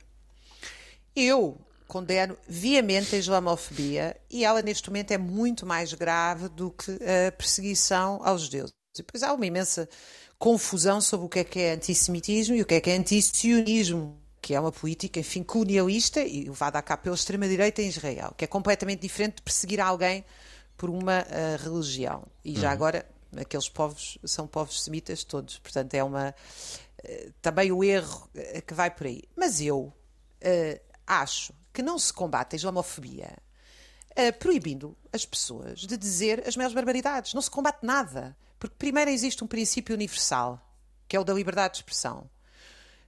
Eu 1.14 1.60
condeno 1.92 2.38
viamente 2.48 3.14
a 3.14 3.18
islamofobia 3.18 4.16
e 4.30 4.46
ela 4.46 4.62
neste 4.62 4.88
momento 4.88 5.10
é 5.10 5.18
muito 5.18 5.66
mais 5.66 5.92
grave 5.92 6.48
do 6.48 6.70
que 6.70 6.90
a 6.90 7.30
perseguição 7.32 8.18
aos 8.24 8.44
judeus. 8.44 8.70
E 8.94 9.02
depois 9.02 9.22
há 9.22 9.34
uma 9.34 9.44
imensa 9.44 9.86
confusão 10.38 11.02
sobre 11.02 11.26
o 11.26 11.28
que 11.28 11.40
é 11.40 11.44
que 11.44 11.60
é 11.60 11.72
antissemitismo 11.72 12.54
e 12.54 12.62
o 12.62 12.64
que 12.64 12.76
é 12.76 12.80
que 12.80 12.88
é 12.88 12.96
antisionismo, 12.96 14.18
que 14.40 14.54
é 14.54 14.60
uma 14.60 14.72
política, 14.72 15.20
enfim, 15.20 15.42
colonialista 15.42 16.22
e 16.22 16.44
levada 16.44 16.78
a 16.78 16.82
cabo 16.82 17.02
pela 17.02 17.14
extrema-direita 17.14 17.82
em 17.82 17.88
Israel, 17.88 18.32
que 18.38 18.44
é 18.46 18.48
completamente 18.48 19.00
diferente 19.00 19.36
de 19.36 19.42
perseguir 19.42 19.78
alguém 19.78 20.24
por 20.78 20.88
uma 20.88 21.20
uh, 21.20 21.62
religião. 21.62 22.24
E 22.42 22.54
já 22.58 22.68
uhum. 22.68 22.72
agora, 22.72 23.06
aqueles 23.36 23.68
povos 23.68 24.16
são 24.24 24.46
povos 24.46 24.82
semitas 24.82 25.24
todos, 25.24 25.58
portanto 25.58 25.92
é 25.92 26.02
uma... 26.02 26.34
Uh, 27.04 27.32
também 27.42 27.70
o 27.70 27.84
erro 27.84 28.30
uh, 28.34 28.62
que 28.62 28.72
vai 28.72 28.90
por 28.90 29.06
aí. 29.06 29.24
Mas 29.36 29.60
eu 29.60 29.92
acho 31.06 31.52
que 31.72 31.82
não 31.82 31.98
se 31.98 32.12
combate 32.12 32.54
a 32.54 32.56
islamofobia 32.56 33.36
proibindo 34.38 34.96
as 35.12 35.24
pessoas 35.24 35.80
de 35.80 35.96
dizer 35.96 36.46
as 36.46 36.54
maiores 36.56 36.74
barbaridades. 36.74 37.32
Não 37.32 37.40
se 37.40 37.50
combate 37.50 37.78
nada. 37.82 38.36
Porque 38.58 38.76
primeiro 38.78 39.10
existe 39.10 39.42
um 39.42 39.46
princípio 39.46 39.94
universal, 39.94 40.60
que 41.08 41.16
é 41.16 41.20
o 41.20 41.24
da 41.24 41.32
liberdade 41.32 41.74
de 41.74 41.78
expressão. 41.78 42.30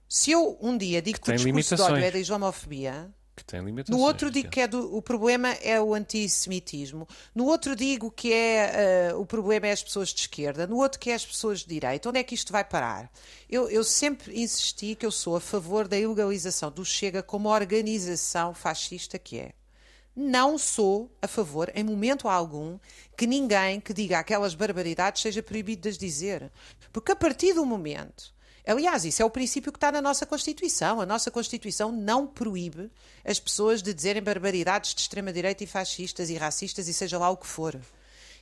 Se 0.09 0.31
eu 0.31 0.59
um 0.61 0.77
dia 0.77 1.01
digo 1.01 1.19
que, 1.19 1.25
que 1.25 1.31
o 1.31 1.37
discurso 1.37 1.77
de 1.77 1.83
ódio 1.83 2.05
é 2.05 2.11
da 2.11 2.19
islamofobia, 2.19 3.15
no 3.89 3.99
outro 3.99 4.31
digo 4.31 4.49
que 4.49 4.61
é 4.61 4.67
do, 4.67 4.97
o 4.97 5.03
problema 5.03 5.49
é 5.55 5.81
o 5.81 5.95
antissemitismo. 5.95 7.09
No 7.35 7.47
outro 7.47 7.75
digo 7.75 8.11
que 8.11 8.33
é 8.33 9.13
uh, 9.13 9.21
o 9.21 9.27
problema 9.27 9.67
é 9.67 9.73
as 9.73 9.83
pessoas 9.83 10.11
de 10.11 10.21
esquerda. 10.21 10.67
No 10.67 10.77
outro 10.77 11.01
que 11.01 11.11
é 11.11 11.15
as 11.15 11.27
pessoas 11.27 11.61
de 11.61 11.67
direita. 11.67 12.09
Onde 12.09 12.19
é 12.19 12.23
que 12.23 12.35
isto 12.35 12.53
vai 12.53 12.65
parar? 12.65 13.11
Eu, 13.51 13.69
eu 13.69 13.83
sempre 13.83 14.41
insisti 14.41 14.95
que 14.95 15.05
eu 15.05 15.11
sou 15.11 15.37
a 15.37 15.41
favor 15.41 15.89
da 15.89 15.99
ilegalização 15.99 16.71
do 16.71 16.85
Chega 16.85 17.23
como 17.23 17.49
organização 17.49 18.55
fascista 18.55 19.19
que 19.19 19.39
é 19.39 19.53
não 20.17 20.57
sou 20.57 21.11
a 21.21 21.27
favor, 21.27 21.73
em 21.75 21.83
momento 21.83 22.29
algum, 22.29 22.79
que 23.17 23.27
ninguém 23.27 23.81
que 23.81 23.93
diga 23.93 24.21
aquelas 24.21 24.55
barbaridades 24.55 25.21
seja 25.21 25.43
proibido 25.43 25.83
de 25.83 25.89
as 25.89 25.99
dizer. 25.99 26.53
Porque 26.93 27.11
a 27.11 27.17
partir 27.17 27.53
do 27.53 27.67
momento. 27.67 28.34
Aliás, 28.67 29.05
isso 29.05 29.21
é 29.21 29.25
o 29.25 29.31
princípio 29.31 29.71
que 29.71 29.77
está 29.77 29.93
na 29.93 30.01
nossa 30.01 30.25
Constituição. 30.25 31.01
A 31.01 31.07
nossa 31.07 31.31
Constituição 31.31 31.93
não 31.93 32.27
proíbe 32.27 32.91
as 33.25 33.39
pessoas 33.39 33.83
de 33.83 33.93
dizerem 33.93 34.23
barbaridades 34.23 34.95
de 34.95 35.03
extrema-direita 35.03 35.63
e 35.63 35.67
fascistas 35.67 36.31
e 36.31 36.37
racistas 36.37 36.89
e 36.89 36.95
seja 36.95 37.19
lá 37.19 37.29
o 37.29 37.37
que 37.37 37.47
for. 37.47 37.79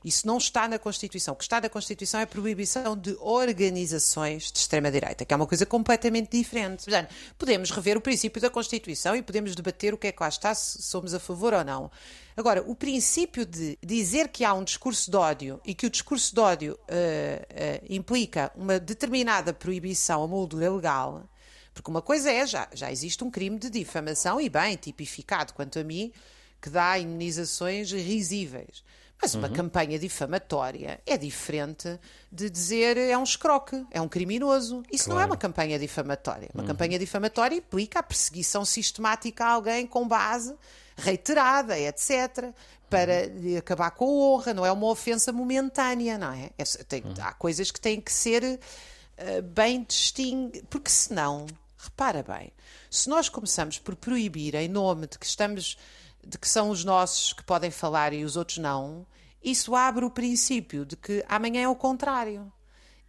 Isso 0.05 0.27
não 0.27 0.39
está 0.39 0.67
na 0.67 0.79
Constituição. 0.79 1.35
O 1.35 1.37
que 1.37 1.45
está 1.45 1.61
na 1.61 1.69
Constituição 1.69 2.21
é 2.21 2.25
a 2.25 2.27
proibição 2.27 2.97
de 2.97 3.17
organizações 3.21 4.51
de 4.51 4.59
extrema-direita, 4.59 5.25
que 5.25 5.33
é 5.33 5.37
uma 5.37 5.47
coisa 5.47 5.65
completamente 5.65 6.37
diferente. 6.37 6.85
Portanto, 6.85 7.15
podemos 7.39 7.71
rever 7.71 7.97
o 7.97 8.01
princípio 8.01 8.41
da 8.41 8.51
Constituição 8.51 9.15
e 9.15 9.23
podemos 9.23 9.55
debater 9.55 9.95
o 9.95 9.99
que 9.99 10.09
é 10.09 10.13
que 10.13 10.23
lá 10.23 10.29
está, 10.29 10.55
se 10.55 10.83
somos 10.83 11.15
a 11.15 11.21
favor 11.21 11.55
ou 11.55 11.65
não. 11.65 11.91
Agora, 12.37 12.63
o 12.67 12.75
princípio 12.75 13.45
de 13.45 13.79
dizer 13.85 14.29
que 14.29 14.45
há 14.45 14.55
um 14.55 14.65
discurso 14.65 15.11
de 15.11 15.17
ódio 15.17 15.61
e 15.65 15.75
que 15.75 15.87
o 15.87 15.91
discurso 15.91 16.35
de 16.35 16.41
ódio 16.41 16.73
uh, 16.73 16.77
uh, 16.77 17.87
implica 17.89 18.51
uma 18.57 18.81
determinada 18.81 19.53
proibição, 19.53 20.23
a 20.23 20.27
moldura 20.27 20.71
legal, 20.73 21.29
porque 21.75 21.91
uma 21.91 22.03
coisa 22.03 22.31
é, 22.31 22.47
já, 22.47 22.69
já 22.73 22.91
existe 22.91 23.23
um 23.23 23.31
crime 23.31 23.59
de 23.59 23.71
difamação 23.71 24.41
e 24.41 24.49
bem 24.49 24.77
tipificado, 24.77 25.53
quanto 25.53 25.79
a 25.79 25.85
mim, 25.85 26.13
que 26.61 26.71
dá 26.71 26.99
indenizações 26.99 27.91
risíveis. 27.91 28.83
Mas 29.23 29.37
uma 29.37 29.47
uhum. 29.47 29.55
campanha 29.55 30.01
difamatória 30.01 31.01
é 31.07 31.17
diferente 31.17 31.97
de 32.31 32.51
dizer 32.51 32.97
é 32.97 33.17
um 33.17 33.23
escroque, 33.23 33.87
é 33.93 34.01
um 34.01 34.09
criminoso. 34.09 34.83
Isso 34.91 35.05
claro. 35.05 35.15
não 35.15 35.23
é 35.23 35.27
uma 35.27 35.37
campanha 35.37 35.79
difamatória. 35.79 36.51
Uma 36.53 36.65
uhum. 36.65 36.69
campanha 36.69 36.99
difamatória 36.99 37.55
implica 37.55 38.01
a 38.01 38.03
perseguição 38.03 38.65
sistemática 38.65 39.45
a 39.45 39.51
alguém 39.53 39.87
com 39.87 40.09
base 40.09 40.53
reiterada, 40.97 41.79
etc., 41.79 42.53
para 42.91 43.29
uhum. 43.29 43.59
acabar 43.59 43.93
com 43.93 44.05
a 44.05 44.09
honra. 44.09 44.53
Não 44.55 44.67
é 44.67 44.73
uma 44.73 44.89
ofensa 44.89 45.33
momentânea, 45.33 46.19
não 46.19 46.33
é? 46.33 46.51
é 46.59 46.65
tem, 46.89 47.03
uhum. 47.05 47.15
Há 47.21 47.33
coisas 47.33 47.71
que 47.71 47.81
têm 47.81 48.01
que 48.01 48.13
ser 48.13 48.43
uh, 48.43 49.43
bem 49.43 49.85
distinguidas, 49.85 50.65
porque 50.69 50.91
senão, 50.91 51.47
repara 51.79 52.25
bem, 52.25 52.53
se 52.91 53.09
nós 53.09 53.29
começamos 53.29 53.79
por 53.79 53.95
proibir 53.95 54.57
em 54.57 54.69
nome 54.69 55.07
de 55.07 55.17
que 55.17 55.27
estamos 55.27 55.79
de 56.27 56.39
que 56.39 56.49
são 56.49 56.71
os 56.71 56.85
nossos 56.85 57.33
que 57.33 57.43
podem 57.43 57.71
falar 57.71 58.13
e 58.13 58.25
os 58.25 58.37
outros 58.37 58.59
não, 58.59 59.07
isso 59.43 59.75
abre 59.75 60.05
o 60.05 60.11
princípio 60.11 60.85
de 60.85 60.97
que 60.97 61.25
amanhã 61.29 61.63
é 61.63 61.69
o 61.69 61.75
contrário. 61.75 62.53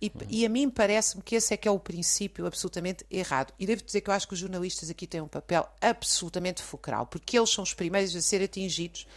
E, 0.01 0.07
uhum. 0.07 0.21
e 0.27 0.45
a 0.45 0.49
mim 0.49 0.69
parece-me 0.69 1.23
que 1.23 1.35
esse 1.35 1.53
é 1.53 1.57
que 1.57 1.67
é 1.67 1.71
o 1.71 1.79
princípio 1.79 2.45
absolutamente 2.45 3.05
errado. 3.09 3.53
E 3.57 3.65
devo 3.65 3.83
dizer 3.83 4.01
que 4.01 4.09
eu 4.09 4.13
acho 4.13 4.27
que 4.27 4.33
os 4.33 4.39
jornalistas 4.39 4.89
aqui 4.89 5.07
têm 5.07 5.21
um 5.21 5.27
papel 5.27 5.65
absolutamente 5.79 6.61
fulcral, 6.61 7.05
porque 7.05 7.37
eles 7.37 7.49
são 7.49 7.63
os 7.63 7.73
primeiros 7.73 8.13
a 8.15 8.21
ser 8.21 8.43
atingidos 8.43 9.07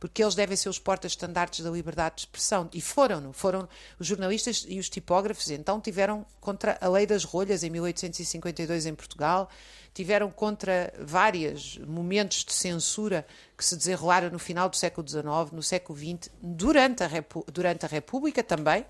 porque 0.00 0.22
eles 0.22 0.34
devem 0.34 0.56
ser 0.56 0.70
os 0.70 0.78
portas-estandartes 0.78 1.62
da 1.62 1.70
liberdade 1.70 2.16
de 2.16 2.20
expressão. 2.22 2.70
E 2.72 2.80
foram, 2.80 3.34
foram 3.34 3.68
os 3.98 4.06
jornalistas 4.06 4.64
e 4.66 4.78
os 4.78 4.88
tipógrafos, 4.88 5.50
então 5.50 5.78
tiveram 5.78 6.24
contra 6.40 6.78
a 6.80 6.88
lei 6.88 7.06
das 7.06 7.22
rolhas 7.22 7.62
em 7.62 7.68
1852 7.68 8.86
em 8.86 8.94
Portugal, 8.94 9.50
tiveram 9.92 10.30
contra 10.30 10.92
vários 11.00 11.78
momentos 11.78 12.44
de 12.44 12.52
censura 12.52 13.26
que 13.56 13.64
se 13.64 13.76
desenrolaram 13.76 14.30
no 14.30 14.38
final 14.38 14.68
do 14.68 14.76
século 14.76 15.06
XIX, 15.08 15.24
no 15.52 15.62
século 15.62 15.98
XX, 15.98 16.30
durante 16.40 17.02
a, 17.02 17.06
Repu 17.06 17.44
durante 17.52 17.84
a 17.84 17.88
República 17.88 18.42
também, 18.42 18.84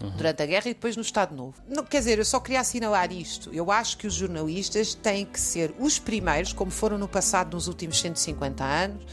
Uhum. 0.00 0.10
durante 0.16 0.42
a 0.42 0.46
guerra 0.46 0.68
e 0.68 0.74
depois 0.74 0.96
no 0.96 1.02
Estado 1.02 1.34
Novo. 1.34 1.54
Não, 1.68 1.84
quer 1.84 1.98
dizer, 1.98 2.18
eu 2.18 2.24
só 2.24 2.40
queria 2.40 2.60
assinalar 2.60 3.12
isto. 3.12 3.50
Eu 3.52 3.70
acho 3.70 3.96
que 3.96 4.06
os 4.06 4.14
jornalistas 4.14 4.94
têm 4.94 5.24
que 5.24 5.38
ser 5.38 5.72
os 5.78 5.98
primeiros, 5.98 6.52
como 6.52 6.72
foram 6.72 6.98
no 6.98 7.06
passado 7.06 7.54
nos 7.54 7.68
últimos 7.68 8.00
150 8.00 8.64
anos, 8.64 9.04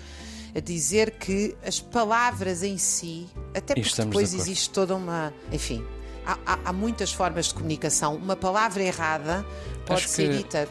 a 0.55 0.59
dizer 0.59 1.11
que 1.11 1.55
as 1.63 1.79
palavras 1.79 2.63
em 2.63 2.77
si, 2.79 3.27
até 3.53 3.75
porque 3.75 4.01
depois 4.01 4.31
de 4.31 4.37
existe 4.37 4.69
toda 4.71 4.95
uma. 4.95 5.31
Enfim, 5.51 5.85
há, 6.25 6.39
há, 6.45 6.59
há, 6.65 6.73
muitas 6.73 7.13
formas 7.13 7.47
de 7.47 7.53
comunicação. 7.53 8.15
Uma 8.15 8.35
palavra 8.35 8.81
errada 8.81 9.45
pode 9.85 10.05
acho 10.05 10.09
ser 10.09 10.35
dita 10.35 10.67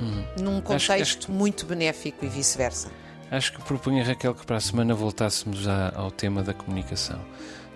Uhum. 0.00 0.24
num 0.40 0.60
contexto 0.60 0.92
acho, 0.92 1.02
acho... 1.02 1.32
muito 1.32 1.66
benéfico 1.66 2.24
e 2.24 2.28
vice-versa. 2.28 2.88
Acho 3.30 3.52
que 3.52 3.62
propunha, 3.62 4.02
Raquel, 4.04 4.34
que 4.34 4.46
para 4.46 4.56
a 4.56 4.60
semana 4.60 4.94
voltássemos 4.94 5.68
a, 5.68 5.92
ao 5.94 6.10
tema 6.10 6.42
da 6.42 6.54
comunicação, 6.54 7.20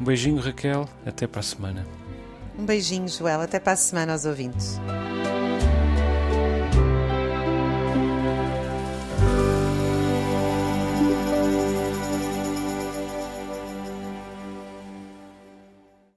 Um 0.00 0.04
beijinho, 0.04 0.40
Raquel. 0.40 0.88
Até 1.04 1.26
para 1.26 1.40
a 1.40 1.44
semana. 1.44 2.05
Um 2.58 2.64
beijinho, 2.64 3.08
Joel. 3.08 3.40
Até 3.42 3.60
para 3.60 3.72
a 3.74 3.76
semana 3.76 4.12
aos 4.12 4.24
ouvintes. 4.24 4.80